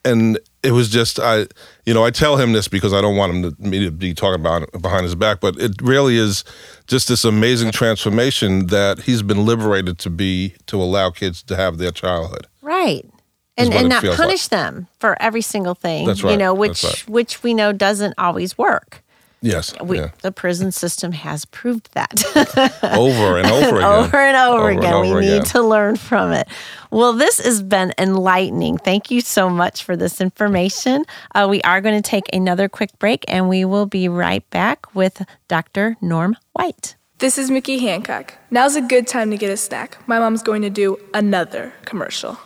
And 0.05 0.39
it 0.63 0.73
was 0.73 0.89
just 0.89 1.19
I, 1.19 1.47
you 1.85 1.95
know, 1.95 2.05
I 2.05 2.11
tell 2.11 2.37
him 2.37 2.53
this 2.53 2.69
because 2.69 2.93
I 2.93 3.01
don't 3.01 3.17
want 3.17 3.35
him 3.35 3.43
to 3.55 3.63
me 3.63 3.85
to 3.85 3.91
be 3.91 4.15
talking 4.15 4.41
about 4.41 4.71
behind 4.81 5.05
his 5.05 5.15
back, 5.15 5.41
but 5.41 5.57
it 5.59 5.81
really 5.83 6.17
is 6.17 6.45
just 6.87 7.09
this 7.09 7.25
amazing 7.25 7.73
transformation 7.73 8.67
that 8.69 9.01
he's 9.01 9.23
been 9.23 9.45
liberated 9.45 9.99
to 10.01 10.11
be 10.11 10.55
to 10.67 10.81
allow 10.81 11.11
kids 11.11 11.43
to 11.45 11.57
have 11.57 11.79
their 11.79 11.91
childhood. 11.91 12.47
Right. 12.61 13.09
And, 13.57 13.73
and 13.75 13.89
not 13.89 14.03
punish 14.03 14.49
them 14.49 14.89
for 14.99 15.21
every 15.21 15.43
single 15.43 15.75
thing. 15.75 16.07
That's 16.07 16.23
right. 16.23 16.33
You 16.33 16.37
know, 16.39 16.55
which 16.55 16.85
right. 16.85 17.09
which 17.09 17.43
we 17.43 17.53
know 17.53 17.73
doesn't 17.73 18.15
always 18.17 18.57
work. 18.57 19.03
Yes, 19.43 19.75
We, 19.83 19.99
yeah. 19.99 20.11
The 20.23 20.31
prison 20.33 20.71
system 20.73 21.13
has 21.13 21.45
proved 21.47 21.91
that. 21.95 22.23
over 22.85 23.39
and 23.39 23.47
over 23.49 23.77
again, 23.79 23.85
over 23.85 24.17
and 24.17 24.37
over, 24.37 24.59
Over 24.59 24.69
and 24.71 24.79
again. 24.79 24.95
over 24.95 25.15
we 25.19 25.27
again. 25.27 25.39
need 25.39 25.47
to 25.47 25.63
learn 25.63 25.97
from 25.97 26.33
it. 26.33 26.47
Well, 26.91 27.13
this 27.13 27.39
has 27.45 27.63
been 27.63 27.93
enlightening. 27.99 28.79
Thank 28.79 29.11
you 29.11 29.21
so 29.21 29.51
much 29.51 29.83
for 29.83 29.97
this 29.97 30.21
information. 30.21 31.05
Uh, 31.35 31.47
we 31.51 31.61
are 31.63 31.81
going 31.81 32.01
to 32.01 32.09
take 32.09 32.33
another 32.33 32.69
quick 32.69 32.97
break 32.99 33.25
and 33.29 33.49
we 33.49 33.65
will 33.65 33.87
be 33.87 34.09
right 34.09 34.49
back 34.51 34.95
with 34.95 35.23
Dr. 35.49 35.97
Norm 36.01 36.37
White. 36.53 36.95
This 37.19 37.39
is 37.39 37.51
Mickey 37.51 37.79
Hancock. 37.79 38.35
Now's 38.51 38.75
a 38.77 38.81
good 38.81 39.07
time 39.07 39.31
to 39.31 39.37
get 39.37 39.51
a 39.51 39.57
snack. 39.57 39.97
My 40.09 40.19
mom's 40.19 40.43
going 40.43 40.63
to 40.63 40.71
do 40.71 40.99
another 41.15 41.73
commercial. 41.85 42.39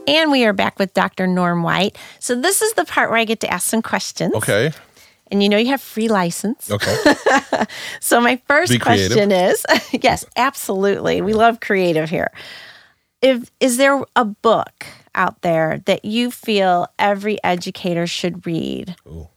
And 0.07 0.29
we 0.31 0.43
are 0.45 0.51
back 0.51 0.77
with 0.77 0.93
Dr. 0.93 1.25
Norm 1.25 1.63
White. 1.63 1.97
So, 2.19 2.35
this 2.35 2.61
is 2.61 2.73
the 2.73 2.83
part 2.83 3.09
where 3.09 3.17
I 3.17 3.23
get 3.23 3.39
to 3.39 3.49
ask 3.49 3.69
some 3.69 3.81
questions. 3.81 4.33
Okay, 4.35 4.73
And 5.31 5.41
you 5.41 5.47
know, 5.47 5.55
you 5.57 5.67
have 5.69 5.79
free 5.79 6.09
license. 6.09 6.69
okay. 6.69 6.97
So 8.01 8.19
my 8.19 8.41
first 8.45 8.73
Be 8.73 8.79
creative. 8.79 9.13
question 9.13 9.31
is, 9.31 9.65
yes, 10.03 10.25
absolutely. 10.35 11.21
We 11.21 11.31
love 11.33 11.61
creative 11.61 12.09
here. 12.09 12.29
If 13.21 13.49
is 13.61 13.77
there 13.77 14.03
a 14.17 14.25
book 14.25 14.85
out 15.15 15.41
there 15.43 15.81
that 15.85 16.03
you 16.03 16.29
feel 16.29 16.87
every 16.99 17.41
educator 17.41 18.05
should 18.05 18.45
read? 18.45 18.97
Ooh. 19.07 19.29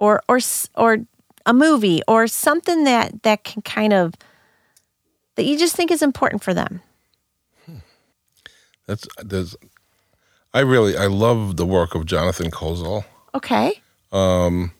Or 0.00 0.22
or 0.26 0.38
or 0.74 1.04
a 1.48 1.54
movie 1.54 2.02
or 2.06 2.28
something 2.28 2.84
that 2.84 3.24
that 3.24 3.42
can 3.42 3.62
kind 3.62 3.92
of 3.92 4.14
that 5.34 5.44
you 5.44 5.58
just 5.58 5.74
think 5.74 5.90
is 5.90 6.02
important 6.02 6.44
for 6.44 6.54
them? 6.54 6.82
That's 8.86 9.08
there's. 9.18 9.56
I 10.54 10.60
really 10.60 10.96
I 10.96 11.06
love 11.06 11.56
the 11.56 11.66
work 11.66 11.94
of 11.94 12.06
Jonathan 12.06 12.50
Kozol. 12.50 13.04
Okay. 13.34 13.80
Um, 14.12 14.72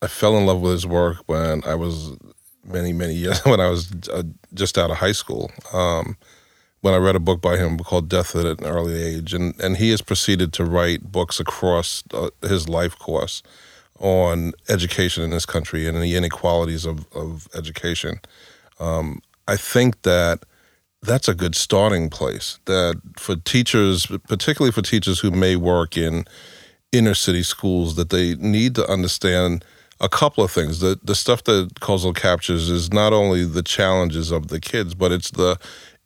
I 0.00 0.08
fell 0.08 0.36
in 0.36 0.46
love 0.46 0.60
with 0.60 0.72
his 0.72 0.86
work 0.86 1.18
when 1.26 1.64
I 1.64 1.74
was 1.74 2.16
many, 2.64 2.92
many 2.92 3.14
years 3.14 3.40
when 3.44 3.60
I 3.60 3.68
was 3.68 3.92
uh, 4.12 4.22
just 4.54 4.78
out 4.78 4.90
of 4.90 4.98
high 4.98 5.12
school. 5.12 5.50
Um, 5.72 6.16
when 6.80 6.94
I 6.94 6.96
read 6.96 7.14
a 7.14 7.20
book 7.20 7.40
by 7.40 7.56
him 7.56 7.78
called 7.78 8.08
Death 8.08 8.34
at 8.34 8.44
an 8.44 8.64
Early 8.64 9.00
Age, 9.00 9.32
and 9.32 9.58
and 9.60 9.76
he 9.76 9.90
has 9.90 10.00
proceeded 10.00 10.52
to 10.54 10.64
write 10.64 11.12
books 11.12 11.38
across 11.38 12.02
uh, 12.12 12.30
his 12.40 12.68
life 12.68 12.98
course 12.98 13.42
on 14.02 14.52
education 14.68 15.22
in 15.22 15.30
this 15.30 15.46
country 15.46 15.86
and 15.86 15.96
the 16.02 16.16
inequalities 16.16 16.84
of 16.84 17.06
of 17.14 17.48
education. 17.54 18.20
Um, 18.78 19.22
I 19.48 19.56
think 19.56 20.02
that 20.02 20.44
that's 21.02 21.28
a 21.28 21.34
good 21.34 21.54
starting 21.54 22.10
place. 22.10 22.58
That 22.66 23.00
for 23.16 23.36
teachers, 23.36 24.06
particularly 24.28 24.72
for 24.72 24.82
teachers 24.82 25.20
who 25.20 25.30
may 25.30 25.56
work 25.56 25.96
in 25.96 26.24
inner 26.90 27.14
city 27.14 27.42
schools, 27.42 27.96
that 27.96 28.10
they 28.10 28.34
need 28.34 28.74
to 28.74 28.86
understand 28.86 29.64
a 30.00 30.08
couple 30.08 30.42
of 30.44 30.50
things. 30.50 30.80
The 30.80 30.98
the 31.02 31.14
stuff 31.14 31.44
that 31.44 31.74
Kozol 31.80 32.14
captures 32.14 32.68
is 32.68 32.92
not 32.92 33.12
only 33.12 33.44
the 33.44 33.62
challenges 33.62 34.32
of 34.32 34.48
the 34.48 34.60
kids, 34.60 34.94
but 34.94 35.12
it's 35.12 35.30
the 35.30 35.58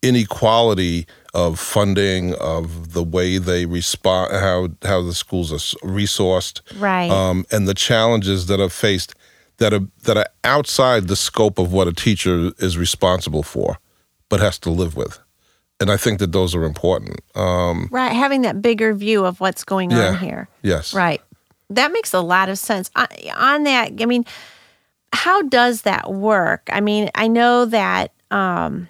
inequality 0.03 1.07
of 1.37 1.59
funding, 1.59 2.33
of 2.35 2.93
the 2.93 3.03
way 3.03 3.37
they 3.37 3.65
respond, 3.67 4.31
how 4.33 4.69
how 4.89 5.01
the 5.03 5.13
schools 5.13 5.51
are 5.53 5.61
resourced, 5.87 6.61
Right. 6.79 7.11
um, 7.11 7.45
and 7.51 7.67
the 7.67 7.75
challenges 7.75 8.47
that 8.47 8.59
are 8.59 8.69
faced 8.69 9.13
that 9.57 9.71
are 9.73 9.85
that 10.03 10.17
are 10.17 10.25
outside 10.43 11.07
the 11.07 11.15
scope 11.15 11.59
of 11.59 11.71
what 11.71 11.87
a 11.87 11.93
teacher 11.93 12.51
is 12.57 12.75
responsible 12.77 13.43
for, 13.43 13.77
but 14.29 14.39
has 14.39 14.57
to 14.59 14.69
live 14.71 14.95
with. 14.97 15.19
And 15.79 15.91
I 15.91 15.97
think 15.97 16.17
that 16.19 16.31
those 16.31 16.55
are 16.55 16.63
important. 16.63 17.19
Um, 17.35 17.87
right. 17.91 18.11
Having 18.13 18.41
that 18.41 18.61
bigger 18.61 18.93
view 18.95 19.23
of 19.25 19.39
what's 19.39 19.63
going 19.63 19.91
Yeah. 19.91 20.07
on 20.09 20.17
here. 20.17 20.47
yes, 20.63 20.91
Right. 20.93 21.21
That 21.69 21.91
makes 21.91 22.13
a 22.13 22.21
lot 22.21 22.49
of 22.49 22.57
sense. 22.57 22.89
On, 22.95 23.07
on 23.37 23.63
that, 23.65 23.91
I 24.01 24.05
mean, 24.05 24.25
how 25.13 25.41
does 25.43 25.81
that 25.83 26.11
work? 26.11 26.61
I 26.71 26.79
mean, 26.81 27.09
I 27.13 27.27
know 27.27 27.65
that 27.65 28.11
um, 28.31 28.87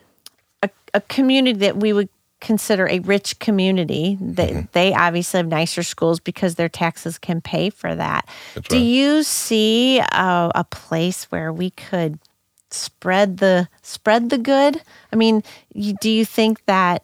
a, 0.63 0.69
a 0.93 1.01
community 1.01 1.57
that 1.59 1.75
we 1.77 1.91
would 1.91 2.07
consider 2.39 2.87
a 2.87 2.99
rich 2.99 3.39
community, 3.39 4.17
they, 4.21 4.49
Mm-hmm. 4.49 4.61
they 4.73 4.93
obviously 4.93 5.37
have 5.39 5.47
nicer 5.47 5.83
schools 5.83 6.19
because 6.19 6.55
their 6.55 6.69
taxes 6.69 7.17
can 7.17 7.41
pay 7.41 7.69
for 7.69 7.95
that. 7.95 8.27
That's 8.55 8.67
Do 8.67 8.75
right. 8.75 8.81
you 8.83 9.23
see 9.23 9.99
a, 9.99 10.51
a 10.55 10.63
place 10.69 11.25
where 11.31 11.51
we 11.51 11.71
could 11.71 12.19
spread 12.69 13.37
the 13.37 13.67
spread 13.81 14.29
the 14.29 14.37
good? 14.37 14.81
I 15.11 15.15
mean, 15.15 15.41
you, 15.73 15.93
do 16.01 16.09
you 16.09 16.25
think 16.25 16.63
that? 16.65 17.03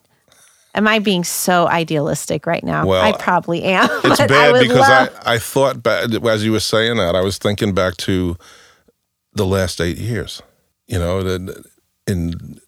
Am 0.76 0.88
I 0.88 0.98
being 0.98 1.22
so 1.22 1.68
idealistic 1.68 2.46
right 2.46 2.64
now? 2.64 2.84
Well, 2.84 3.00
I 3.00 3.12
probably 3.12 3.62
am. 3.62 3.88
it's 4.04 4.18
but 4.18 4.20
I 4.22 4.26
bad 4.26 4.60
because 4.60 4.76
love- 4.78 5.18
I, 5.24 5.34
I 5.34 5.38
thought 5.38 5.82
back 5.82 6.12
as 6.12 6.44
you 6.44 6.50
were 6.52 6.58
saying 6.60 6.96
that 6.96 7.14
I 7.14 7.20
was 7.20 7.38
thinking 7.38 7.74
back 7.74 7.96
to 7.98 8.36
the 9.34 9.46
last 9.46 9.80
eight 9.80 9.98
years. 9.98 10.42
You 10.88 10.98
know, 10.98 11.22
that 11.22 11.64
in 12.08 12.58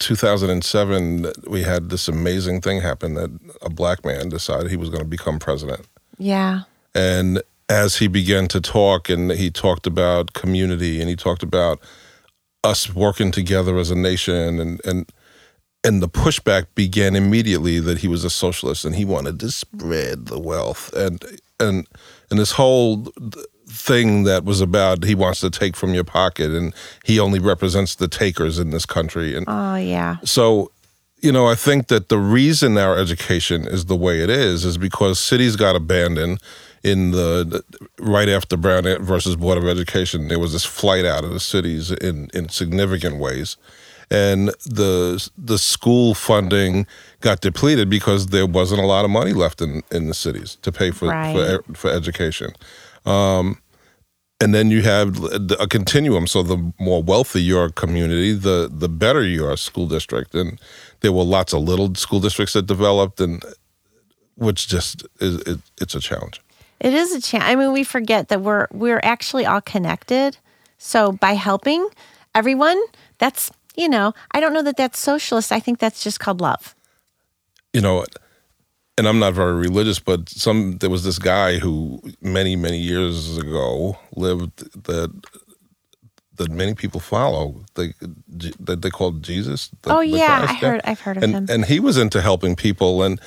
2007 0.00 1.32
we 1.46 1.62
had 1.62 1.88
this 1.88 2.08
amazing 2.08 2.60
thing 2.60 2.80
happen 2.80 3.14
that 3.14 3.30
a 3.62 3.70
black 3.70 4.04
man 4.04 4.28
decided 4.28 4.70
he 4.70 4.76
was 4.76 4.90
going 4.90 5.02
to 5.02 5.08
become 5.08 5.38
president. 5.38 5.86
yeah. 6.18 6.62
And 6.94 7.42
as 7.68 7.96
he 7.96 8.08
began 8.08 8.46
to 8.48 8.60
talk, 8.60 9.08
and 9.08 9.32
he 9.32 9.50
talked 9.50 9.86
about 9.86 10.32
community, 10.32 11.00
and 11.00 11.08
he 11.08 11.16
talked 11.16 11.42
about 11.42 11.80
us 12.62 12.94
working 12.94 13.30
together 13.30 13.78
as 13.78 13.90
a 13.90 13.96
nation, 13.96 14.60
and 14.60 14.80
and 14.84 15.10
and 15.82 16.02
the 16.02 16.08
pushback 16.08 16.66
began 16.74 17.16
immediately 17.16 17.80
that 17.80 17.98
he 17.98 18.08
was 18.08 18.24
a 18.24 18.30
socialist 18.30 18.84
and 18.84 18.96
he 18.96 19.04
wanted 19.04 19.38
to 19.40 19.50
spread 19.50 20.26
the 20.26 20.38
wealth, 20.38 20.92
and 20.94 21.24
and 21.58 21.86
and 22.30 22.38
this 22.38 22.52
whole 22.52 23.12
thing 23.74 24.24
that 24.24 24.44
was 24.44 24.60
about 24.60 25.04
he 25.04 25.14
wants 25.14 25.40
to 25.40 25.50
take 25.50 25.76
from 25.76 25.94
your 25.94 26.04
pocket, 26.04 26.50
and 26.52 26.72
he 27.04 27.18
only 27.18 27.38
represents 27.40 27.94
the 27.96 28.08
takers 28.08 28.58
in 28.58 28.70
this 28.70 28.86
country, 28.86 29.36
and 29.36 29.44
Oh 29.48 29.76
yeah. 29.76 30.16
so, 30.24 30.70
you 31.20 31.32
know, 31.32 31.46
I 31.46 31.54
think 31.54 31.88
that 31.88 32.08
the 32.08 32.18
reason 32.18 32.78
our 32.78 32.96
education 32.98 33.66
is 33.66 33.86
the 33.86 33.96
way 33.96 34.20
it 34.20 34.30
is 34.30 34.64
is 34.64 34.78
because 34.78 35.18
cities 35.18 35.56
got 35.56 35.74
abandoned 35.76 36.38
in 36.82 37.12
the, 37.12 37.62
right 37.98 38.28
after 38.28 38.56
Brown 38.58 38.84
versus 39.02 39.36
Board 39.36 39.56
of 39.56 39.64
Education. 39.66 40.28
There 40.28 40.38
was 40.38 40.52
this 40.52 40.66
flight 40.66 41.06
out 41.06 41.24
of 41.24 41.30
the 41.32 41.40
cities 41.40 41.90
in 41.90 42.28
in 42.34 42.50
significant 42.50 43.16
ways, 43.16 43.56
and 44.10 44.48
the 44.66 45.26
the 45.38 45.56
school 45.58 46.12
funding 46.14 46.86
got 47.22 47.40
depleted 47.40 47.88
because 47.88 48.26
there 48.26 48.46
wasn't 48.46 48.80
a 48.82 48.86
lot 48.86 49.04
of 49.06 49.10
money 49.10 49.32
left 49.32 49.62
in 49.62 49.82
in 49.90 50.08
the 50.08 50.14
cities 50.14 50.58
to 50.60 50.70
pay 50.70 50.90
for 50.90 51.08
Right. 51.08 51.34
for, 51.66 51.74
for 51.74 51.90
education. 51.90 52.52
Um, 53.06 53.58
and 54.40 54.54
then 54.54 54.70
you 54.70 54.82
have 54.82 55.22
a 55.58 55.66
continuum. 55.66 56.26
So 56.26 56.42
the 56.42 56.72
more 56.78 57.02
wealthy 57.02 57.42
your 57.42 57.70
community, 57.70 58.32
the 58.32 58.68
the 58.72 58.88
better 58.88 59.22
your 59.22 59.56
school 59.56 59.86
district. 59.86 60.34
And 60.34 60.60
there 61.00 61.12
were 61.12 61.24
lots 61.24 61.52
of 61.52 61.62
little 61.62 61.94
school 61.94 62.20
districts 62.20 62.54
that 62.54 62.66
developed, 62.66 63.20
and 63.20 63.42
which 64.36 64.68
just 64.68 65.06
is 65.20 65.36
it, 65.42 65.60
it's 65.80 65.94
a 65.94 66.00
challenge. 66.00 66.40
It 66.80 66.92
is 66.92 67.12
a 67.12 67.20
challenge. 67.20 67.50
I 67.50 67.54
mean, 67.54 67.72
we 67.72 67.84
forget 67.84 68.28
that 68.28 68.40
we're 68.40 68.66
we're 68.72 69.00
actually 69.02 69.46
all 69.46 69.60
connected. 69.60 70.36
So 70.78 71.12
by 71.12 71.32
helping 71.34 71.88
everyone, 72.34 72.80
that's 73.18 73.50
you 73.76 73.88
know, 73.88 74.12
I 74.32 74.40
don't 74.40 74.52
know 74.52 74.62
that 74.62 74.76
that's 74.76 74.98
socialist. 74.98 75.52
I 75.52 75.60
think 75.60 75.78
that's 75.78 76.02
just 76.02 76.18
called 76.20 76.40
love. 76.40 76.74
You 77.72 77.80
know, 77.80 78.04
and 78.96 79.08
I'm 79.08 79.18
not 79.18 79.34
very 79.34 79.54
religious, 79.54 79.98
but 79.98 80.28
some 80.28 80.78
there 80.78 80.90
was 80.90 81.04
this 81.04 81.18
guy 81.18 81.58
who 81.58 82.00
many 82.20 82.56
many 82.56 82.78
years 82.78 83.36
ago 83.38 83.96
lived 84.14 84.84
that 84.84 85.10
that 86.36 86.50
many 86.50 86.74
people 86.74 87.00
follow. 87.00 87.64
They 87.74 87.94
that 88.60 88.82
they 88.82 88.90
called 88.90 89.22
Jesus. 89.22 89.70
the- 89.82 89.92
oh 89.94 90.00
yeah, 90.00 90.46
I 90.48 90.54
heard. 90.54 90.80
I've 90.84 91.00
heard 91.00 91.16
of 91.16 91.22
and 91.22 91.34
him. 91.34 91.46
and 91.48 91.64
he 91.64 91.80
was 91.80 91.96
into 91.96 92.20
helping 92.20 92.54
people 92.56 93.02
and 93.02 93.20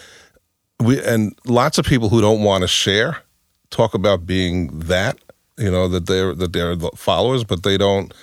we 0.79 1.03
and 1.03 1.33
lots 1.45 1.77
of 1.77 1.85
people 1.85 2.09
who 2.09 2.21
don't 2.21 2.43
want 2.43 2.61
to 2.61 2.67
share 2.67 3.17
talk 3.69 3.93
about 3.93 4.25
being 4.25 4.67
that 4.79 5.17
you 5.57 5.71
know 5.71 5.87
that 5.89 6.05
they're 6.05 6.33
that 6.35 6.53
they're 6.53 6.75
the 6.75 6.91
followers 6.95 7.43
but 7.43 7.63
they 7.63 7.77
don't 7.77 8.13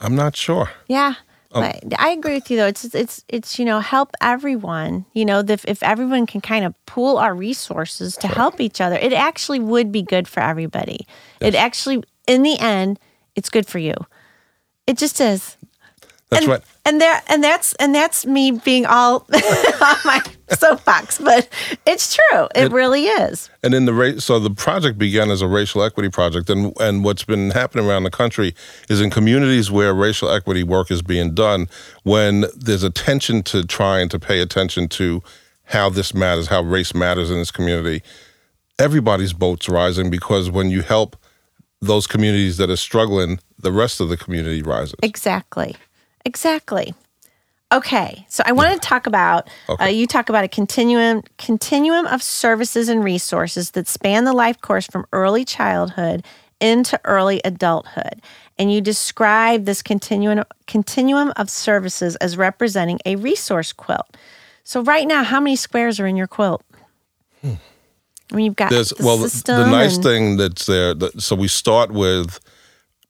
i'm 0.00 0.16
not 0.16 0.34
sure 0.34 0.70
Yeah. 0.88 1.14
Um, 1.54 1.62
But 1.62 2.00
I 2.00 2.10
agree 2.10 2.34
with 2.34 2.50
you 2.50 2.56
though. 2.56 2.66
It's 2.66 2.84
it's 2.94 3.24
it's 3.28 3.58
you 3.58 3.64
know 3.64 3.80
help 3.80 4.12
everyone. 4.20 5.04
You 5.12 5.24
know 5.24 5.40
if 5.40 5.64
if 5.66 5.82
everyone 5.82 6.26
can 6.26 6.40
kind 6.40 6.64
of 6.64 6.74
pool 6.86 7.18
our 7.18 7.34
resources 7.34 8.16
to 8.18 8.28
help 8.28 8.60
each 8.60 8.80
other, 8.80 8.96
it 8.96 9.12
actually 9.12 9.60
would 9.60 9.92
be 9.92 10.02
good 10.02 10.26
for 10.28 10.40
everybody. 10.40 11.06
It 11.40 11.54
actually, 11.54 12.02
in 12.26 12.42
the 12.42 12.58
end, 12.58 12.98
it's 13.36 13.50
good 13.50 13.66
for 13.66 13.78
you. 13.78 13.94
It 14.86 14.98
just 14.98 15.20
is. 15.20 15.56
That's 16.32 16.44
and, 16.44 16.50
right 16.52 16.62
And 16.84 17.00
there 17.00 17.22
and 17.28 17.42
that's 17.44 17.74
and 17.74 17.94
that's 17.94 18.26
me 18.26 18.50
being 18.64 18.86
all 18.86 19.26
on 19.34 19.96
my 20.04 20.20
soapbox, 20.50 21.18
but 21.18 21.48
it's 21.86 22.14
true. 22.14 22.44
It, 22.54 22.64
It- 22.64 22.72
really 22.72 23.06
is. 23.06 23.50
and 23.62 23.74
in 23.74 23.84
the 23.84 23.92
ra- 23.94 24.18
so 24.18 24.38
the 24.38 24.50
project 24.50 24.98
began 24.98 25.30
as 25.30 25.42
a 25.42 25.46
racial 25.46 25.82
equity 25.82 26.08
project 26.10 26.50
and 26.50 26.72
and 26.80 27.04
what's 27.04 27.24
been 27.24 27.50
happening 27.50 27.86
around 27.88 28.04
the 28.04 28.10
country 28.10 28.54
is 28.88 29.00
in 29.00 29.10
communities 29.10 29.70
where 29.70 29.94
racial 29.94 30.30
equity 30.30 30.62
work 30.64 30.90
is 30.90 31.02
being 31.02 31.34
done 31.34 31.68
when 32.04 32.44
there's 32.56 32.82
attention 32.82 33.42
to 33.44 33.64
trying 33.64 34.08
to 34.08 34.18
pay 34.18 34.40
attention 34.40 34.88
to 34.88 35.22
how 35.64 35.88
this 35.90 36.12
matters 36.14 36.48
how 36.48 36.62
race 36.62 36.94
matters 36.94 37.30
in 37.30 37.36
this 37.38 37.50
community 37.52 38.02
everybody's 38.78 39.32
boat's 39.32 39.68
rising 39.68 40.10
because 40.10 40.50
when 40.50 40.70
you 40.70 40.82
help 40.82 41.16
those 41.80 42.06
communities 42.06 42.56
that 42.58 42.70
are 42.70 42.76
struggling 42.76 43.38
the 43.58 43.72
rest 43.72 44.00
of 44.00 44.08
the 44.08 44.16
community 44.16 44.62
rises 44.62 44.94
Exactly. 45.02 45.76
Exactly. 46.24 46.94
Okay, 47.72 48.26
so 48.28 48.42
I 48.44 48.52
want 48.52 48.74
to 48.74 48.78
talk 48.86 49.06
about. 49.06 49.48
Uh, 49.80 49.84
you 49.86 50.06
talk 50.06 50.28
about 50.28 50.44
a 50.44 50.48
continuum 50.48 51.22
continuum 51.38 52.06
of 52.06 52.22
services 52.22 52.88
and 52.90 53.02
resources 53.02 53.70
that 53.70 53.88
span 53.88 54.24
the 54.24 54.34
life 54.34 54.60
course 54.60 54.86
from 54.86 55.06
early 55.12 55.44
childhood 55.44 56.22
into 56.60 57.00
early 57.04 57.40
adulthood, 57.46 58.20
and 58.58 58.70
you 58.72 58.80
describe 58.82 59.64
this 59.64 59.82
continuum 59.82 60.44
continuum 60.66 61.32
of 61.36 61.48
services 61.48 62.14
as 62.16 62.36
representing 62.36 62.98
a 63.06 63.16
resource 63.16 63.72
quilt. 63.72 64.16
So 64.64 64.82
right 64.82 65.08
now, 65.08 65.24
how 65.24 65.40
many 65.40 65.56
squares 65.56 65.98
are 65.98 66.06
in 66.06 66.14
your 66.16 66.26
quilt? 66.28 66.62
I 67.42 67.48
mean, 68.34 68.44
you've 68.46 68.56
got 68.56 68.68
Hmm. 68.68 68.74
there's 68.74 68.90
the 68.90 69.02
well 69.04 69.16
the, 69.16 69.42
the 69.46 69.66
nice 69.70 69.94
and- 69.96 70.04
thing 70.04 70.36
that's 70.36 70.66
there 70.66 70.92
that, 70.94 71.22
so 71.22 71.34
we 71.36 71.48
start 71.48 71.90
with 71.90 72.38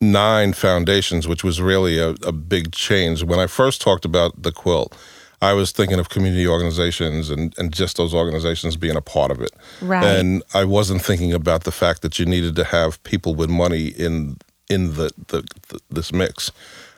nine 0.02 0.52
foundations 0.52 1.26
which 1.28 1.44
was 1.44 1.60
really 1.60 1.98
a, 1.98 2.10
a 2.26 2.32
big 2.32 2.72
change 2.72 3.22
when 3.22 3.38
i 3.38 3.46
first 3.46 3.80
talked 3.80 4.04
about 4.04 4.42
the 4.42 4.50
quilt 4.52 4.96
i 5.40 5.52
was 5.52 5.70
thinking 5.70 5.98
of 6.00 6.08
community 6.08 6.46
organizations 6.46 7.30
and, 7.30 7.54
and 7.56 7.72
just 7.72 7.96
those 7.96 8.12
organizations 8.12 8.76
being 8.76 8.96
a 8.96 9.00
part 9.00 9.30
of 9.30 9.40
it 9.40 9.52
Right. 9.80 10.04
and 10.04 10.42
i 10.54 10.64
wasn't 10.64 11.02
thinking 11.02 11.32
about 11.32 11.62
the 11.64 11.72
fact 11.72 12.02
that 12.02 12.18
you 12.18 12.26
needed 12.26 12.56
to 12.56 12.64
have 12.64 13.02
people 13.04 13.34
with 13.36 13.48
money 13.48 13.86
in 13.88 14.36
in 14.68 14.94
the, 14.94 15.10
the, 15.28 15.42
the 15.68 15.78
this 15.88 16.12
mix 16.12 16.50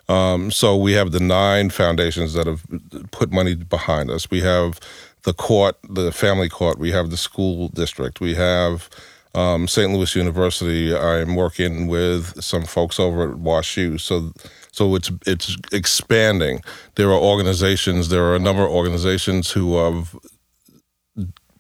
um, 0.08 0.50
so 0.50 0.76
we 0.76 0.92
have 0.92 1.12
the 1.12 1.20
nine 1.20 1.70
foundations 1.70 2.34
that 2.34 2.46
have 2.46 2.62
put 3.10 3.32
money 3.32 3.54
behind 3.54 4.10
us. 4.10 4.30
We 4.30 4.42
have 4.42 4.78
the 5.22 5.32
court, 5.32 5.76
the 5.88 6.12
family 6.12 6.50
court. 6.50 6.78
We 6.78 6.90
have 6.92 7.08
the 7.08 7.16
school 7.16 7.68
district. 7.68 8.20
We 8.20 8.34
have 8.34 8.90
um, 9.34 9.66
St. 9.68 9.92
Louis 9.92 10.14
University. 10.14 10.94
I'm 10.96 11.34
working 11.36 11.86
with 11.86 12.42
some 12.42 12.64
folks 12.64 12.98
over 13.00 13.30
at 13.30 13.36
WashU. 13.38 14.00
So 14.00 14.32
so 14.72 14.94
it's 14.94 15.10
it's 15.26 15.56
expanding. 15.72 16.60
There 16.96 17.08
are 17.10 17.18
organizations. 17.18 18.08
There 18.08 18.24
are 18.24 18.36
a 18.36 18.40
number 18.40 18.62
of 18.64 18.70
organizations 18.70 19.50
who 19.52 19.76
have 19.76 20.16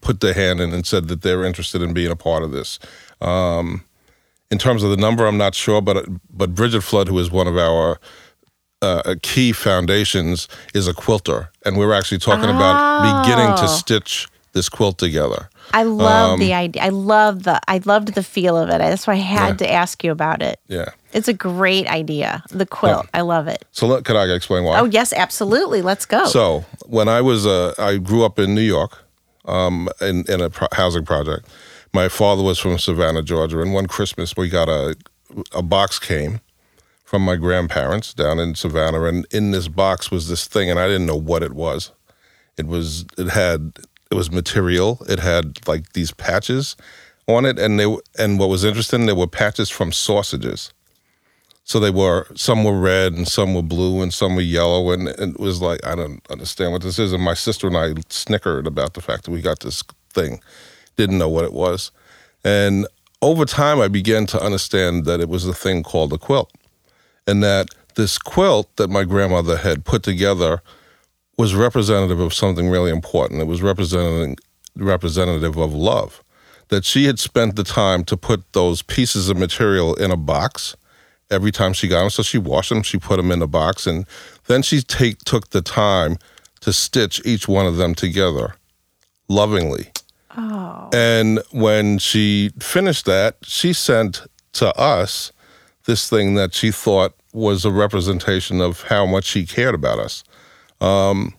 put 0.00 0.20
their 0.20 0.34
hand 0.34 0.60
in 0.60 0.72
and 0.72 0.86
said 0.86 1.08
that 1.08 1.22
they're 1.22 1.44
interested 1.44 1.80
in 1.82 1.94
being 1.94 2.10
a 2.10 2.16
part 2.16 2.42
of 2.42 2.52
this. 2.52 2.78
Um, 3.20 3.84
in 4.50 4.58
terms 4.58 4.82
of 4.82 4.90
the 4.90 4.96
number, 4.96 5.26
I'm 5.26 5.38
not 5.38 5.54
sure, 5.54 5.80
but 5.80 6.06
but 6.30 6.54
Bridget 6.54 6.82
Flood, 6.82 7.08
who 7.08 7.18
is 7.18 7.30
one 7.30 7.46
of 7.48 7.56
our 7.56 7.98
uh, 8.82 9.14
key 9.22 9.52
foundations, 9.52 10.46
is 10.74 10.86
a 10.86 10.92
quilter, 10.94 11.50
and 11.64 11.76
we 11.78 11.86
were 11.86 11.94
actually 11.94 12.18
talking 12.18 12.50
Oh. 12.50 12.56
about 12.56 13.24
beginning 13.24 13.56
to 13.56 13.66
stitch 13.68 14.28
this 14.52 14.68
quilt 14.68 14.98
together. 14.98 15.48
I 15.72 15.82
love 15.84 16.32
Um, 16.34 16.40
the 16.40 16.52
idea. 16.54 16.82
I 16.82 16.88
love 16.90 17.42
the 17.44 17.60
I 17.68 17.80
loved 17.84 18.14
the 18.14 18.22
feel 18.22 18.56
of 18.56 18.68
it. 18.68 18.78
That's 18.78 19.06
why 19.06 19.14
I 19.14 19.16
had 19.16 19.58
to 19.60 19.70
ask 19.70 20.04
you 20.04 20.12
about 20.12 20.42
it. 20.42 20.60
Yeah. 20.68 20.90
It's 21.12 21.28
a 21.28 21.32
great 21.32 21.86
idea. 21.88 22.42
The 22.50 22.66
quilt. 22.66 23.06
I 23.14 23.20
love 23.22 23.46
it. 23.48 23.64
So 23.72 23.86
let, 23.86 24.04
could 24.04 24.16
I 24.16 24.26
explain 24.34 24.64
why? 24.64 24.78
Oh 24.80 24.84
yes, 24.84 25.12
absolutely. 25.12 25.80
Let's 25.82 26.06
go. 26.06 26.26
So 26.26 26.64
when 26.86 27.08
I 27.08 27.20
was, 27.20 27.46
uh, 27.46 27.72
I 27.78 27.98
grew 27.98 28.24
up 28.24 28.38
in 28.38 28.54
New 28.54 28.60
York, 28.62 28.98
um, 29.44 29.88
in, 30.00 30.24
in 30.28 30.40
a 30.40 30.50
pro- 30.50 30.68
housing 30.72 31.04
project. 31.04 31.46
My 31.92 32.08
father 32.08 32.42
was 32.42 32.58
from 32.58 32.76
Savannah, 32.78 33.22
Georgia, 33.22 33.60
and 33.60 33.72
one 33.72 33.86
Christmas 33.86 34.36
we 34.36 34.48
got 34.48 34.68
a 34.68 34.96
a 35.52 35.62
box 35.62 35.98
came 35.98 36.40
from 37.04 37.22
my 37.22 37.36
grandparents 37.36 38.12
down 38.14 38.38
in 38.40 38.54
Savannah, 38.56 39.04
and 39.04 39.26
in 39.30 39.52
this 39.52 39.68
box 39.68 40.10
was 40.10 40.28
this 40.28 40.46
thing, 40.48 40.68
and 40.70 40.80
I 40.80 40.86
didn't 40.88 41.06
know 41.06 41.14
what 41.20 41.42
it 41.44 41.52
was. 41.52 41.92
It 42.56 42.66
was 42.66 43.04
it 43.16 43.28
had 43.30 43.74
it 44.14 44.16
was 44.16 44.30
material. 44.30 45.04
It 45.08 45.18
had 45.18 45.66
like 45.66 45.92
these 45.92 46.12
patches 46.12 46.76
on 47.26 47.44
it, 47.44 47.58
and 47.58 47.80
they 47.80 47.96
and 48.18 48.38
what 48.38 48.48
was 48.48 48.64
interesting, 48.64 49.06
there 49.06 49.14
were 49.14 49.26
patches 49.26 49.70
from 49.70 49.92
sausages. 49.92 50.72
So 51.64 51.80
they 51.80 51.90
were 51.90 52.26
some 52.34 52.62
were 52.62 52.78
red 52.78 53.14
and 53.14 53.26
some 53.26 53.54
were 53.54 53.62
blue 53.62 54.02
and 54.02 54.12
some 54.12 54.36
were 54.36 54.42
yellow 54.42 54.92
and, 54.92 55.08
and 55.08 55.34
it 55.34 55.40
was 55.40 55.62
like 55.62 55.84
I 55.84 55.94
don't 55.94 56.20
understand 56.30 56.72
what 56.72 56.82
this 56.82 56.98
is. 56.98 57.12
And 57.12 57.22
my 57.22 57.34
sister 57.34 57.66
and 57.66 57.76
I 57.76 57.94
snickered 58.08 58.66
about 58.66 58.94
the 58.94 59.00
fact 59.00 59.24
that 59.24 59.30
we 59.30 59.40
got 59.40 59.60
this 59.60 59.82
thing, 60.10 60.40
didn't 60.96 61.18
know 61.18 61.30
what 61.30 61.44
it 61.44 61.52
was, 61.52 61.90
and 62.44 62.86
over 63.20 63.44
time 63.44 63.80
I 63.80 63.88
began 63.88 64.26
to 64.26 64.40
understand 64.40 65.06
that 65.06 65.20
it 65.20 65.28
was 65.28 65.46
a 65.46 65.54
thing 65.54 65.82
called 65.82 66.12
a 66.12 66.18
quilt, 66.18 66.52
and 67.26 67.42
that 67.42 67.68
this 67.96 68.18
quilt 68.18 68.76
that 68.76 68.90
my 68.90 69.02
grandmother 69.04 69.56
had 69.56 69.84
put 69.84 70.02
together 70.04 70.62
was 71.36 71.54
representative 71.54 72.20
of 72.20 72.32
something 72.32 72.68
really 72.68 72.90
important. 72.90 73.40
It 73.40 73.46
was 73.46 73.62
representing 73.62 74.36
representative 74.76 75.56
of 75.56 75.72
love. 75.72 76.22
That 76.68 76.84
she 76.84 77.04
had 77.04 77.18
spent 77.18 77.56
the 77.56 77.64
time 77.64 78.04
to 78.04 78.16
put 78.16 78.52
those 78.52 78.82
pieces 78.82 79.28
of 79.28 79.36
material 79.36 79.94
in 79.94 80.10
a 80.10 80.16
box 80.16 80.76
every 81.30 81.52
time 81.52 81.72
she 81.72 81.88
got 81.88 82.00
them. 82.00 82.10
So 82.10 82.22
she 82.22 82.38
washed 82.38 82.70
them, 82.70 82.82
she 82.82 82.98
put 82.98 83.16
them 83.16 83.30
in 83.30 83.42
a 83.42 83.46
box, 83.46 83.86
and 83.86 84.06
then 84.46 84.62
she 84.62 84.80
take 84.80 85.18
took 85.20 85.50
the 85.50 85.60
time 85.60 86.16
to 86.60 86.72
stitch 86.72 87.20
each 87.24 87.46
one 87.46 87.66
of 87.66 87.76
them 87.76 87.94
together 87.94 88.54
lovingly. 89.28 89.90
oh. 90.36 90.88
And 90.92 91.40
when 91.50 91.98
she 91.98 92.50
finished 92.60 93.06
that, 93.06 93.36
she 93.42 93.72
sent 93.72 94.22
to 94.54 94.74
us 94.78 95.32
this 95.86 96.08
thing 96.08 96.34
that 96.34 96.54
she 96.54 96.70
thought 96.70 97.14
was 97.32 97.64
a 97.64 97.70
representation 97.70 98.60
of 98.60 98.82
how 98.82 99.04
much 99.04 99.24
she 99.24 99.44
cared 99.44 99.74
about 99.74 99.98
us. 99.98 100.24
Um, 100.80 101.34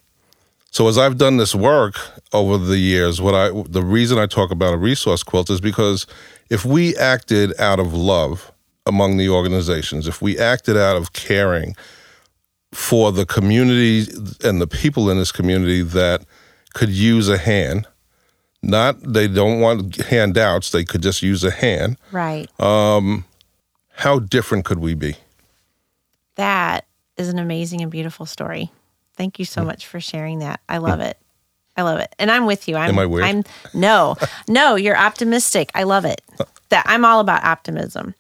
so 0.72 0.88
as 0.90 0.98
I've 0.98 1.18
done 1.18 1.38
this 1.38 1.56
work 1.56 1.96
over 2.34 2.58
the 2.58 2.78
years, 2.78 3.22
what 3.22 3.34
I 3.34 3.50
the 3.70 3.82
reason 3.82 4.18
I 4.18 4.26
talk 4.26 4.52
about 4.52 4.74
a 4.74 4.78
resource 4.78 5.24
quilt 5.24 5.50
is 5.50 5.62
because 5.62 6.06
if 6.50 6.66
we 6.66 6.96
acted 6.98 7.58
out 7.60 7.80
of 7.80 7.94
love 7.94 8.52
among 8.86 9.18
the 9.18 9.30
organizations, 9.30 10.08
if 10.08 10.22
we 10.22 10.38
acted 10.38 10.76
out 10.76 10.98
of 10.98 11.14
caring 11.14 11.76
for 12.74 13.12
the 13.14 13.26
community 13.26 14.06
and 14.44 14.62
the 14.62 14.68
people 14.68 15.10
in 15.10 15.18
this 15.18 15.32
community 15.32 15.82
that 15.82 16.26
could 16.74 16.90
use 16.90 17.30
a 17.30 17.38
hand, 17.38 17.88
not 18.62 19.02
they 19.02 19.30
don't 19.30 19.62
want 19.62 19.96
handouts, 19.96 20.72
they 20.72 20.84
could 20.84 21.02
just 21.02 21.22
use 21.22 21.44
a 21.44 21.52
hand. 21.52 21.98
Right. 22.12 22.48
Um, 22.60 23.24
How 23.94 24.20
different 24.20 24.66
could 24.66 24.80
we 24.80 24.94
be? 24.94 25.16
That 26.36 26.86
is 27.16 27.30
an 27.30 27.40
amazing 27.40 27.82
and 27.82 27.90
beautiful 27.90 28.26
story. 28.26 28.72
Thank 29.16 29.40
you 29.40 29.46
so 29.46 29.64
much 29.64 29.88
for 29.88 30.00
sharing 30.00 30.40
that. 30.40 30.60
I 30.68 30.78
love 30.78 31.00
it. 31.00 31.18
I 31.78 31.82
love 31.82 32.00
it. 32.00 32.14
And 32.20 32.32
I'm 32.32 32.46
with 32.46 32.68
you. 32.68 32.76
I'm 32.76 32.90
Am 32.90 33.00
I 33.00 33.06
weird? 33.06 33.26
I'm 33.26 33.44
no. 33.74 34.16
No, 34.48 34.76
you're 34.76 34.98
optimistic. 34.98 35.72
I 35.74 35.84
love 35.84 36.06
it. 36.06 36.22
That 36.70 36.84
I'm 36.88 37.04
all 37.06 37.20
about 37.20 37.44
optimism. 37.44 38.16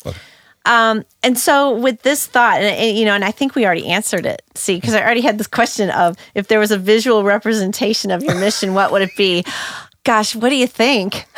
Um, 0.65 1.03
and 1.21 1.37
so 1.37 1.75
with 1.75 2.01
this 2.01 2.25
thought, 2.25 2.57
and, 2.57 2.75
and, 2.75 2.97
you 2.97 3.05
know, 3.05 3.13
and 3.13 3.23
I 3.23 3.31
think 3.31 3.55
we 3.55 3.65
already 3.65 3.87
answered 3.87 4.25
it. 4.25 4.41
See, 4.55 4.75
because 4.75 4.93
I 4.93 5.01
already 5.01 5.21
had 5.21 5.37
this 5.37 5.47
question 5.47 5.89
of 5.91 6.17
if 6.33 6.47
there 6.47 6.59
was 6.59 6.71
a 6.71 6.77
visual 6.77 7.23
representation 7.23 8.11
of 8.11 8.23
your 8.23 8.35
mission, 8.35 8.73
what 8.73 8.91
would 8.91 9.03
it 9.03 9.15
be? 9.15 9.45
Gosh, 10.03 10.35
what 10.35 10.49
do 10.49 10.55
you 10.55 10.67
think? 10.67 11.25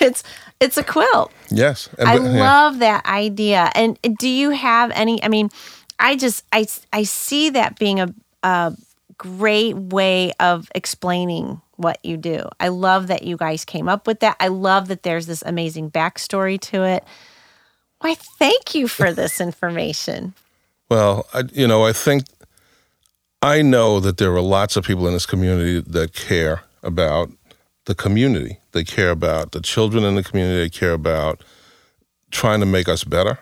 it's 0.00 0.22
it's 0.60 0.76
a 0.76 0.84
quilt. 0.84 1.32
Yes. 1.50 1.88
I 1.98 2.14
yeah. 2.14 2.20
love 2.20 2.78
that 2.78 3.04
idea. 3.04 3.70
And 3.74 3.98
do 4.18 4.28
you 4.28 4.50
have 4.50 4.92
any? 4.92 5.22
I 5.22 5.28
mean, 5.28 5.50
I 5.98 6.16
just 6.16 6.44
I 6.52 6.66
I 6.92 7.04
see 7.04 7.50
that 7.50 7.78
being 7.78 8.00
a 8.00 8.14
a 8.44 8.76
great 9.16 9.74
way 9.74 10.32
of 10.38 10.70
explaining 10.74 11.60
what 11.76 11.98
you 12.04 12.16
do. 12.16 12.48
I 12.60 12.68
love 12.68 13.08
that 13.08 13.24
you 13.24 13.36
guys 13.36 13.64
came 13.64 13.88
up 13.88 14.06
with 14.06 14.20
that. 14.20 14.36
I 14.38 14.48
love 14.48 14.88
that 14.88 15.02
there's 15.02 15.26
this 15.26 15.42
amazing 15.42 15.90
backstory 15.90 16.60
to 16.60 16.84
it. 16.84 17.04
Why, 18.00 18.14
thank 18.14 18.74
you 18.74 18.86
for 18.86 19.12
this 19.14 19.40
information. 19.40 20.34
Well, 20.88 21.26
I, 21.32 21.44
you 21.52 21.66
know, 21.66 21.84
I 21.84 21.92
think 21.92 22.24
I 23.42 23.62
know 23.62 23.98
that 24.00 24.18
there 24.18 24.32
are 24.34 24.40
lots 24.40 24.76
of 24.76 24.84
people 24.84 25.06
in 25.06 25.14
this 25.14 25.26
community 25.26 25.80
that 25.80 26.12
care 26.12 26.62
about 26.82 27.30
the 27.86 27.94
community. 27.94 28.58
They 28.72 28.84
care 28.84 29.10
about 29.10 29.52
the 29.52 29.60
children 29.60 30.04
in 30.04 30.14
the 30.14 30.22
community. 30.22 30.58
They 30.58 30.70
care 30.70 30.92
about 30.92 31.42
trying 32.30 32.60
to 32.60 32.66
make 32.66 32.88
us 32.88 33.04
better. 33.04 33.38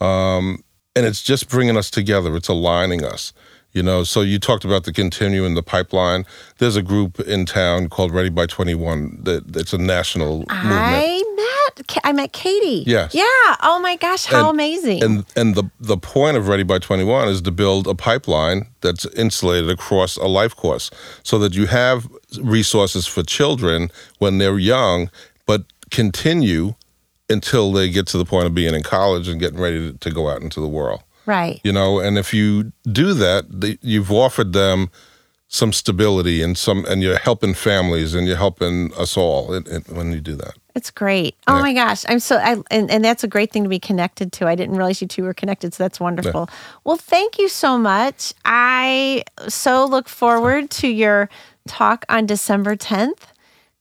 Um, 0.00 0.62
and 0.96 1.06
it's 1.06 1.22
just 1.22 1.48
bringing 1.48 1.76
us 1.76 1.90
together. 1.90 2.34
It's 2.34 2.48
aligning 2.48 3.04
us. 3.04 3.32
You 3.72 3.82
know, 3.82 4.04
so 4.04 4.22
you 4.22 4.38
talked 4.38 4.64
about 4.64 4.84
the 4.84 4.92
continuum, 4.92 5.54
the 5.54 5.62
pipeline. 5.62 6.24
There's 6.56 6.76
a 6.76 6.82
group 6.82 7.20
in 7.20 7.44
town 7.44 7.90
called 7.90 8.10
Ready 8.10 8.30
by 8.30 8.46
21 8.46 9.18
that 9.24 9.54
it's 9.54 9.74
a 9.74 9.78
national 9.78 10.38
movement. 10.38 10.48
I 10.62 11.22
met 11.36 12.00
I 12.02 12.12
met 12.12 12.32
Katie. 12.32 12.84
Yes. 12.86 13.14
Yeah. 13.14 13.24
Oh 13.62 13.78
my 13.82 13.96
gosh, 13.96 14.24
how 14.24 14.48
And- 14.48 14.54
amazing. 14.56 15.02
And 15.04 15.24
and 15.36 15.54
the 15.54 15.64
the 15.78 15.98
point 15.98 16.38
of 16.38 16.48
Ready 16.48 16.62
by 16.62 16.78
21 16.78 17.28
is 17.28 17.42
to 17.42 17.50
build 17.50 17.86
a 17.86 17.94
pipeline 17.94 18.66
that's 18.80 19.04
insulated 19.14 19.68
across 19.68 20.16
a 20.16 20.26
life 20.26 20.56
course 20.56 20.90
so 21.22 21.38
that 21.40 21.52
you 21.54 21.66
have 21.66 22.08
resources 22.40 23.06
for 23.06 23.22
children 23.22 23.90
when 24.20 24.38
they're 24.38 24.58
young 24.58 25.10
but 25.44 25.64
continue 25.90 26.74
until 27.28 27.72
they 27.72 27.90
get 27.90 28.06
to 28.08 28.18
the 28.18 28.24
point 28.24 28.46
of 28.46 28.54
being 28.54 28.74
in 28.74 28.82
college 28.82 29.28
and 29.28 29.40
getting 29.40 29.60
ready 29.60 29.92
to, 29.92 29.98
to 29.98 30.10
go 30.10 30.28
out 30.28 30.42
into 30.42 30.60
the 30.60 30.68
world. 30.68 31.02
right. 31.26 31.60
You 31.64 31.72
know, 31.72 31.98
and 31.98 32.16
if 32.18 32.32
you 32.32 32.72
do 32.90 33.14
that, 33.14 33.46
the, 33.60 33.78
you've 33.82 34.12
offered 34.12 34.52
them 34.52 34.90
some 35.48 35.72
stability 35.72 36.42
and 36.42 36.58
some 36.58 36.84
and 36.86 37.02
you're 37.02 37.18
helping 37.18 37.54
families 37.54 38.14
and 38.14 38.26
you're 38.26 38.36
helping 38.36 38.92
us 38.94 39.16
all 39.16 39.52
in, 39.54 39.64
in, 39.68 39.82
when 39.94 40.10
you 40.12 40.20
do 40.20 40.34
that. 40.34 40.54
It's 40.74 40.90
great. 40.90 41.36
Oh 41.46 41.56
Yeah. 41.56 41.62
my 41.62 41.72
gosh. 41.72 42.04
I'm 42.08 42.18
so, 42.18 42.36
I, 42.36 42.56
and, 42.70 42.90
and 42.90 43.04
that's 43.04 43.24
a 43.24 43.28
great 43.28 43.52
thing 43.52 43.62
to 43.62 43.68
be 43.68 43.78
connected 43.78 44.32
to. 44.34 44.46
I 44.48 44.54
didn't 44.56 44.76
realize 44.76 45.00
you 45.00 45.06
two 45.08 45.22
were 45.22 45.32
connected. 45.34 45.72
So 45.72 45.84
that's 45.84 45.98
wonderful. 46.00 46.50
Well, 46.84 46.96
thank 46.96 47.38
you 47.38 47.48
so 47.48 47.78
much. 47.78 48.34
I 48.44 49.22
so 49.48 49.84
look 49.86 50.08
forward 50.08 50.68
to 50.70 50.88
your 50.88 51.28
talk 51.68 52.04
on 52.08 52.26
December 52.26 52.76
10th. 52.76 53.20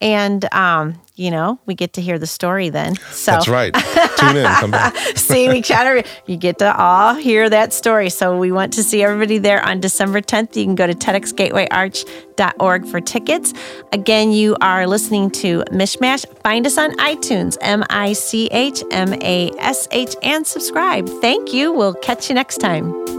And, 0.06 0.46
um, 0.54 1.02
you 1.16 1.32
know, 1.32 1.58
we 1.66 1.74
get 1.74 1.94
to 1.94 2.02
hear 2.02 2.20
the 2.20 2.28
story 2.28 2.70
then. 2.70 2.96
So 3.10 3.32
That's 3.32 3.48
right. 3.48 3.74
Tune 4.18 4.38
in. 4.38 4.46
Come 4.46 4.70
back. 4.70 4.96
see, 5.16 5.50
we 5.50 5.64
to, 5.64 6.04
you 6.28 6.38
get 6.38 6.60
to 6.60 6.80
all 6.80 7.16
hear 7.16 7.50
that 7.50 7.74
story. 7.74 8.12
So 8.12 8.38
we 8.38 8.52
want 8.52 8.72
to 8.74 8.84
see 8.84 9.02
everybody 9.02 9.40
there 9.40 9.66
on 9.66 9.80
December 9.80 10.22
10th. 10.22 10.56
You 10.56 10.66
can 10.66 10.76
go 10.76 10.86
to 10.86 10.94
TEDxGatewayArch.org 10.94 12.86
for 12.86 13.02
tickets. 13.02 13.54
Again, 13.94 14.32
you 14.32 14.56
are 14.62 14.86
listening 14.86 15.32
to 15.32 15.64
Michmash. 15.72 16.24
Find 16.44 16.68
us 16.68 16.78
on 16.78 16.92
iTunes, 16.98 17.58
M 17.62 17.84
I 17.90 18.14
C 18.14 18.48
H 18.52 18.84
M 18.92 19.12
A 19.24 19.52
S 19.58 19.88
H, 19.90 20.16
and 20.22 20.46
subscribe. 20.46 21.10
Thank 21.20 21.52
you. 21.52 21.72
We'll 21.74 21.96
catch 21.96 22.30
you 22.30 22.36
next 22.36 22.58
time. 22.58 23.15